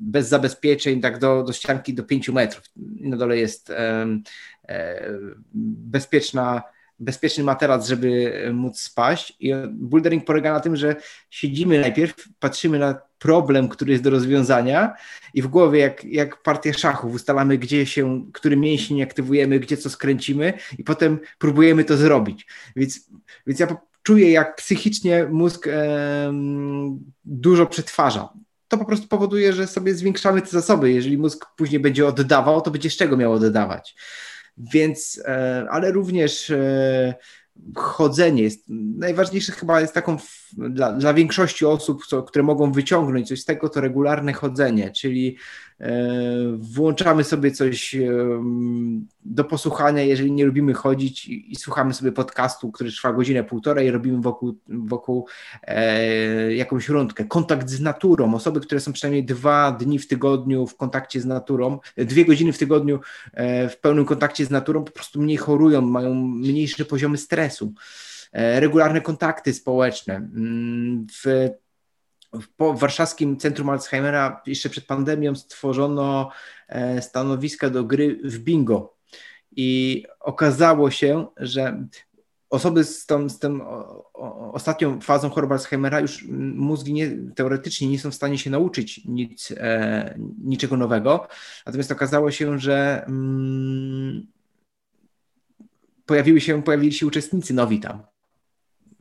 [0.00, 2.64] bez zabezpieczeń, tak do, do ścianki do 5 metrów.
[3.00, 4.06] Na dole jest e,
[4.68, 5.10] e,
[5.54, 6.62] bezpieczna
[6.98, 9.36] bezpieczny materac, żeby móc spaść.
[9.40, 10.96] I bouldering polega na tym, że
[11.30, 14.94] siedzimy najpierw, patrzymy na problem, który jest do rozwiązania
[15.34, 19.90] i w głowie jak, jak partię szachów ustalamy, gdzie się, który mięsień aktywujemy, gdzie co
[19.90, 22.46] skręcimy i potem próbujemy to zrobić.
[22.76, 23.10] Więc,
[23.46, 23.66] więc ja
[24.02, 26.32] czuję, jak psychicznie mózg e,
[27.24, 28.28] dużo przetwarza.
[28.68, 30.92] To po prostu powoduje, że sobie zwiększamy te zasoby.
[30.92, 33.94] Jeżeli mózg później będzie oddawał, to będzie z czego miał oddawać.
[34.56, 37.14] Więc, e, ale również e,
[37.76, 38.64] chodzenie jest
[38.96, 40.16] najważniejsze chyba jest taką
[40.52, 45.36] dla, dla większości osób, co, które mogą wyciągnąć coś z tego, to regularne chodzenie, czyli
[46.58, 48.00] włączamy sobie coś e,
[49.24, 53.90] do posłuchania, jeżeli nie lubimy chodzić i, słuchamy sobie podcastu, który trwa godzinę, półtorej i
[53.90, 55.26] robimy wokół, wokół
[55.62, 57.24] e, jakąś rundkę.
[57.24, 61.78] Kontakt z naturą, osoby, które są przynajmniej dwa dni w tygodniu w kontakcie z naturą,
[61.96, 63.00] dwie godziny w tygodniu
[63.32, 67.74] e, w pełnym kontakcie z naturą, po prostu mniej chorują, mają mniejsze poziomy stresu.
[68.32, 70.14] E, regularne kontakty społeczne.
[70.14, 71.48] Mm, w,
[72.32, 76.30] w warszawskim Centrum Alzheimera jeszcze przed pandemią stworzono
[76.68, 78.96] e, stanowiska do gry w bingo.
[79.56, 81.86] I okazało się, że
[82.50, 83.60] osoby z tą, z tą
[84.52, 86.24] ostatnią fazą choroby Alzheimera już
[86.54, 90.14] mózgi nie, teoretycznie nie są w stanie się nauczyć nic, e,
[90.44, 91.28] niczego nowego.
[91.66, 94.26] Natomiast okazało się, że mm,
[96.06, 98.11] pojawiły się, pojawili się uczestnicy nowi tam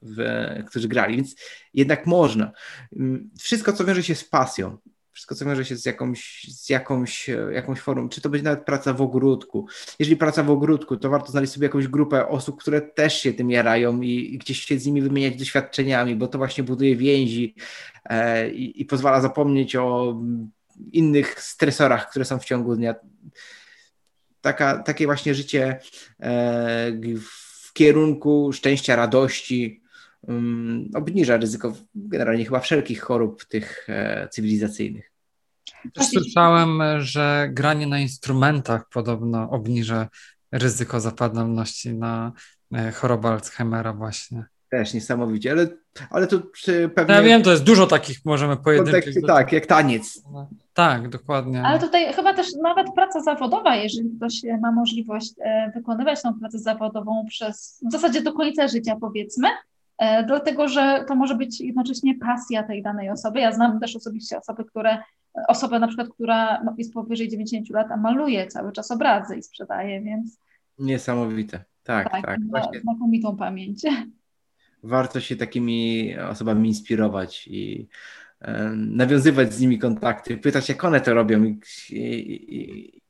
[0.01, 0.23] w,
[0.67, 1.35] którzy grali, więc
[1.73, 2.51] jednak można.
[2.95, 4.77] Mm, wszystko, co wiąże się z pasją,
[5.11, 8.93] wszystko, co wiąże się z jakąś, z jakąś, jakąś formą, czy to będzie nawet praca
[8.93, 9.67] w ogródku.
[9.99, 13.51] Jeżeli praca w ogródku, to warto znaleźć sobie jakąś grupę osób, które też się tym
[13.51, 17.55] jarają i, i gdzieś się z nimi wymieniać doświadczeniami, bo to właśnie buduje więzi
[18.05, 20.15] e, i, i pozwala zapomnieć o
[20.91, 22.95] innych stresorach, które są w ciągu dnia.
[24.41, 25.79] Taka, takie właśnie życie
[26.19, 26.91] e,
[27.21, 29.80] w kierunku szczęścia, radości,
[30.27, 35.11] um, obniża ryzyko generalnie chyba wszelkich chorób tych e, cywilizacyjnych.
[35.93, 40.07] Też słyszałem, że granie na instrumentach podobno obniża
[40.51, 42.31] ryzyko zapadalności na
[42.73, 44.45] e, chorobę Alzheimera właśnie.
[44.69, 45.67] Też niesamowicie, ale,
[46.09, 46.39] ale to
[46.95, 47.15] pewnie...
[47.15, 49.15] Ja wiem, to jest dużo takich, możemy pojedynczych...
[49.27, 50.23] Tak, jak taniec.
[50.73, 51.63] Tak, dokładnie.
[51.63, 56.59] Ale tutaj chyba też nawet praca zawodowa, jeżeli ktoś ma możliwość e, wykonywać tą pracę
[56.59, 59.70] zawodową przez w zasadzie do końca życia powiedzmy, E,
[60.27, 63.39] dlatego że to może być jednocześnie pasja tej danej osoby.
[63.39, 64.97] Ja znam też osobiście osoby, które,
[65.47, 70.01] osobę na przykład, która jest powyżej 90 lat, a maluje cały czas obrazy i sprzedaje,
[70.01, 70.39] więc...
[70.79, 72.25] Niesamowite, tak, tak.
[72.25, 72.39] tak.
[72.49, 72.79] Właśnie.
[72.79, 73.81] Znakomitą pamięć.
[74.83, 77.87] Warto się takimi osobami inspirować i
[78.41, 83.01] e, nawiązywać z nimi kontakty, pytać, jak one to robią i, i, i,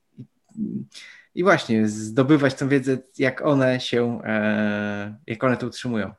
[1.36, 6.12] i właśnie zdobywać tą wiedzę, jak one się, e, jak one to utrzymują.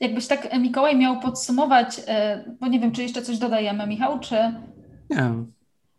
[0.00, 4.20] Jakbyś tak, e, Mikołaj, miał podsumować, e, bo nie wiem, czy jeszcze coś dodajemy, Michał,
[4.20, 4.34] czy...
[5.10, 5.30] Nie.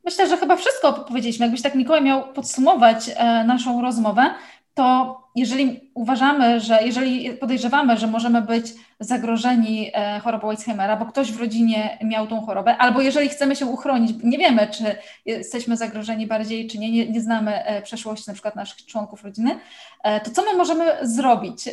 [0.05, 1.45] Myślę, że chyba wszystko powiedzieliśmy.
[1.45, 4.33] Jakbyś tak, Mikołaj, miał podsumować e, naszą rozmowę,
[4.73, 9.91] to jeżeli uważamy, że jeżeli podejrzewamy, że możemy być zagrożeni
[10.23, 14.37] chorobą Alzheimera, bo ktoś w rodzinie miał tą chorobę, albo jeżeli chcemy się uchronić, nie
[14.37, 14.83] wiemy, czy
[15.25, 19.59] jesteśmy zagrożeni bardziej, czy nie, nie, nie znamy przeszłości na przykład naszych członków rodziny,
[20.23, 21.69] to co my możemy zrobić?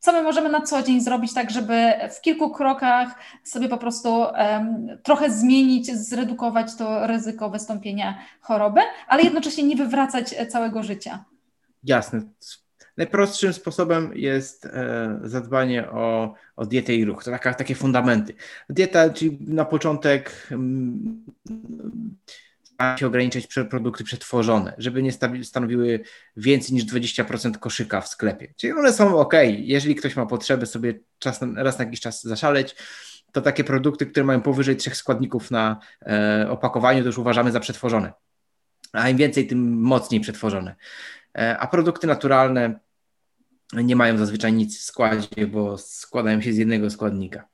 [0.00, 3.08] Co my możemy na co dzień zrobić, tak żeby w kilku krokach
[3.44, 10.34] sobie po prostu um, trochę zmienić, zredukować to ryzyko wystąpienia choroby, ale jednocześnie nie wywracać
[10.48, 11.24] całego życia.
[11.84, 12.20] Jasne.
[12.96, 17.24] Najprostszym sposobem jest e, zadbanie o, o dietę i ruch.
[17.24, 18.34] To taka, takie fundamenty.
[18.68, 21.24] Dieta, czyli na początek mm,
[22.98, 25.12] się ograniczać produkty przetworzone, żeby nie
[25.44, 26.00] stanowiły
[26.36, 28.54] więcej niż 20% koszyka w sklepie.
[28.56, 29.34] Czyli one są ok.
[29.58, 32.76] Jeżeli ktoś ma potrzebę sobie czas, raz na jakiś czas zaszaleć,
[33.32, 37.60] to takie produkty, które mają powyżej trzech składników na e, opakowaniu, to już uważamy za
[37.60, 38.12] przetworzone.
[38.92, 40.76] A im więcej, tym mocniej przetworzone.
[41.38, 42.80] E, a produkty naturalne
[43.72, 47.48] nie mają zazwyczaj nic w składzie, bo składają się z jednego składnika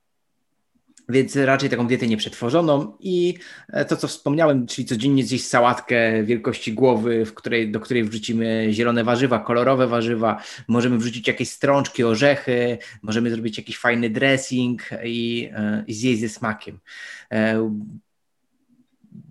[1.09, 3.39] więc raczej taką dietę nieprzetworzoną i
[3.69, 8.69] e, to, co wspomniałem, czyli codziennie zjeść sałatkę wielkości głowy, w której, do której wrzucimy
[8.71, 15.51] zielone warzywa, kolorowe warzywa, możemy wrzucić jakieś strączki, orzechy, możemy zrobić jakiś fajny dressing i,
[15.53, 16.79] e, i zjeść ze smakiem.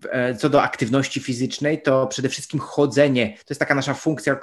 [0.10, 3.38] E, co do aktywności fizycznej, to przede wszystkim chodzenie.
[3.38, 4.40] To jest taka nasza funkcja.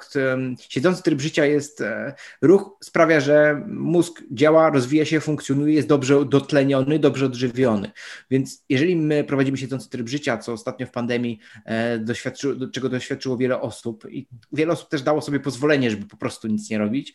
[0.69, 6.25] Siedzący tryb życia jest, e, ruch sprawia, że mózg działa, rozwija się, funkcjonuje, jest dobrze
[6.25, 7.91] dotleniony, dobrze odżywiony.
[8.31, 13.37] Więc jeżeli my prowadzimy siedzący tryb życia, co ostatnio w pandemii e, doświadczy, czego doświadczyło
[13.37, 17.15] wiele osób i wiele osób też dało sobie pozwolenie, żeby po prostu nic nie robić,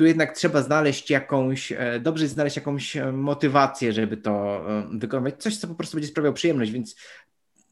[0.00, 5.42] tu jednak trzeba znaleźć jakąś, e, dobrze znaleźć jakąś e, motywację, żeby to e, wykonywać.
[5.42, 6.96] Coś, co po prostu będzie sprawiało przyjemność, więc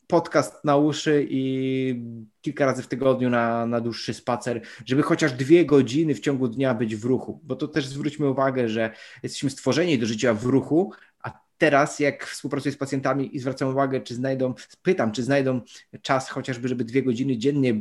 [0.06, 2.02] podcast na uszy i
[2.40, 6.74] kilka razy w tygodniu na, na dłuższy spacer, żeby chociaż dwie godziny w ciągu dnia
[6.74, 8.90] być w ruchu, bo to też zwróćmy uwagę, że
[9.22, 14.00] jesteśmy stworzeni do życia w ruchu, a teraz jak współpracuję z pacjentami i zwracam uwagę,
[14.00, 15.60] czy znajdą, pytam, czy znajdą
[16.02, 17.74] czas chociażby, żeby dwie godziny dziennie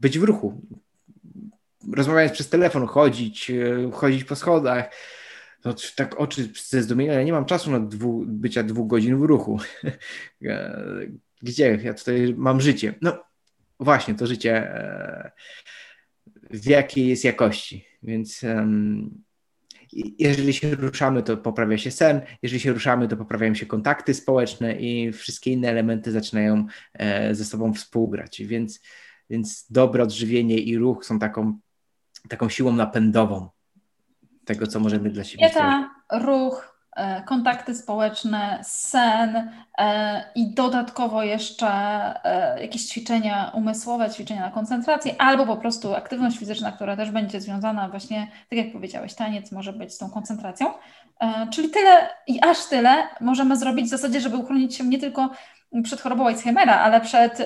[0.00, 0.60] być w ruchu
[1.92, 4.90] rozmawiając przez telefon, chodzić, e, chodzić po schodach,
[5.62, 9.22] to tak oczy ze zdumienia, ja nie mam czasu na dwu, bycia dwóch godzin w
[9.22, 9.58] ruchu.
[10.44, 10.80] E,
[11.42, 11.78] gdzie?
[11.82, 12.94] Ja tutaj mam życie.
[13.02, 13.24] No
[13.80, 15.30] właśnie, to życie e,
[16.50, 18.44] w jakiej jest jakości, więc
[20.18, 24.80] jeżeli się ruszamy, to poprawia się sen, jeżeli się ruszamy, to poprawiają się kontakty społeczne
[24.80, 26.66] i wszystkie inne elementy zaczynają
[27.32, 28.80] ze sobą współgrać, więc,
[29.30, 31.58] więc dobre odżywienie i ruch są taką
[32.28, 33.48] taką siłą napędową
[34.46, 41.68] tego, co możemy dla siebie Dieta, ruch, e, kontakty społeczne, sen e, i dodatkowo jeszcze
[42.24, 47.40] e, jakieś ćwiczenia umysłowe, ćwiczenia na koncentrację, albo po prostu aktywność fizyczna, która też będzie
[47.40, 50.66] związana właśnie, tak jak powiedziałeś, taniec może być z tą koncentracją.
[51.52, 55.30] Czyli tyle i aż tyle możemy zrobić w zasadzie, żeby uchronić się nie tylko
[55.82, 57.42] przed chorobą Alzheimera, ale przed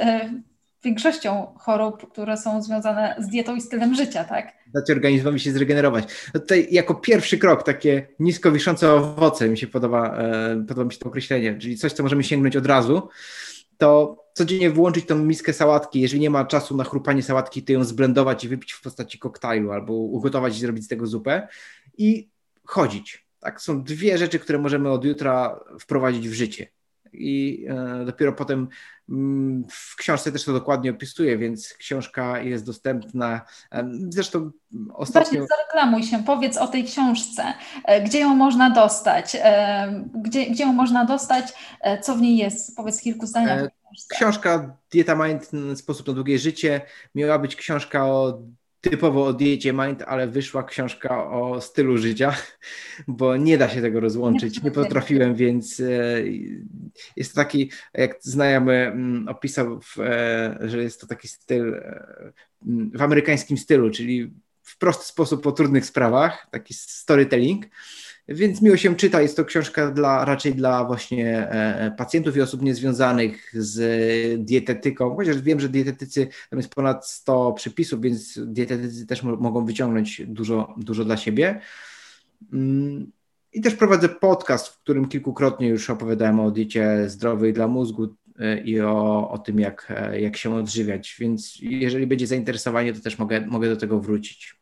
[0.85, 4.53] większością chorób, które są związane z dietą i stylem życia, tak?
[4.74, 6.05] Dać organizmowi się zregenerować.
[6.35, 10.93] No tutaj jako pierwszy krok takie nisko wiszące owoce mi się podoba, e, podoba mi
[10.93, 13.09] się to określenie, czyli coś, co możemy sięgnąć od razu,
[13.78, 16.01] to codziennie wyłączyć tą miskę sałatki.
[16.01, 19.72] Jeżeli nie ma czasu na chrupanie sałatki, to ją zblendować i wypić w postaci koktajlu
[19.72, 21.49] albo ugotować i zrobić z tego zupę
[21.99, 22.31] i
[22.64, 23.26] chodzić.
[23.41, 26.66] Tak, są dwie rzeczy, które możemy od jutra wprowadzić w życie
[27.12, 28.68] i e, dopiero potem
[29.08, 33.40] mm, w książce też to dokładnie opisuję, więc książka jest dostępna.
[34.08, 34.50] Zresztą
[34.94, 35.38] ostatnio...
[35.40, 37.42] Właśnie zareklamuj się, powiedz o tej książce,
[37.84, 41.46] e, gdzie ją można dostać, e, gdzie, gdzie ją można dostać,
[42.02, 43.68] co w niej jest, powiedz kilku zdaniach.
[44.08, 46.80] Książka Dieta Mind, sposób na długie życie,
[47.14, 48.38] miała być książka o
[48.81, 52.37] typowo o diecie mind, ale wyszła książka o stylu życia,
[53.09, 54.62] bo nie da się tego rozłączyć.
[54.62, 56.22] Nie potrafiłem, więc e,
[57.16, 62.33] jest to taki, jak znajomy mm, opisał, e, że jest to taki styl e,
[62.95, 67.66] w amerykańskim stylu, czyli w prosty sposób o trudnych sprawach, taki storytelling.
[68.31, 69.22] Więc miło się czyta.
[69.22, 75.41] Jest to książka dla, raczej dla właśnie e, pacjentów i osób niezwiązanych z dietetyką, chociaż
[75.41, 81.05] wiem, że dietetycy, tam jest ponad 100 przepisów, więc dietetycy też mogą wyciągnąć dużo, dużo
[81.05, 81.61] dla siebie.
[82.53, 83.12] Mm,
[83.53, 88.61] I też prowadzę podcast, w którym kilkukrotnie już opowiadałem o diecie zdrowej dla mózgu e,
[88.61, 91.16] i o, o tym, jak, e, jak się odżywiać.
[91.18, 94.59] Więc jeżeli będzie zainteresowanie, to też mogę, mogę do tego wrócić.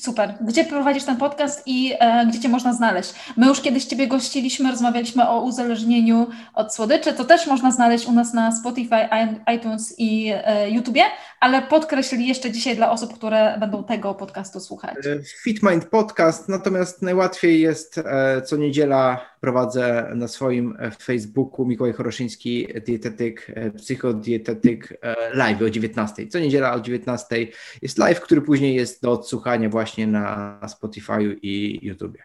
[0.00, 0.34] Super.
[0.40, 3.12] Gdzie prowadzisz ten podcast i e, gdzie Cię można znaleźć?
[3.36, 7.12] My już kiedyś Ciebie gościliśmy, rozmawialiśmy o uzależnieniu od słodyczy.
[7.12, 9.08] To też można znaleźć u nas na Spotify,
[9.56, 11.02] iTunes i e, YouTubie,
[11.40, 15.06] ale podkreślili jeszcze dzisiaj dla osób, które będą tego podcastu słuchać.
[15.06, 21.92] E, FitMind Podcast, natomiast najłatwiej jest e, co niedziela prowadzę na swoim e, Facebooku Mikołaj
[21.92, 25.00] Choroszyński, dietetyk, psychodietetyk
[25.34, 26.26] live o 19.
[26.26, 27.46] Co niedziela o 19
[27.82, 32.22] jest live, który później jest do odsłuchania właśnie na Spotify i YouTubie.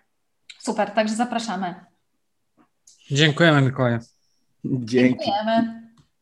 [0.60, 1.76] Super, także zapraszamy.
[3.12, 4.00] Dziękujemy Mikołaj.
[4.66, 5.26] Dzięki.
[5.26, 5.85] Dziękujemy.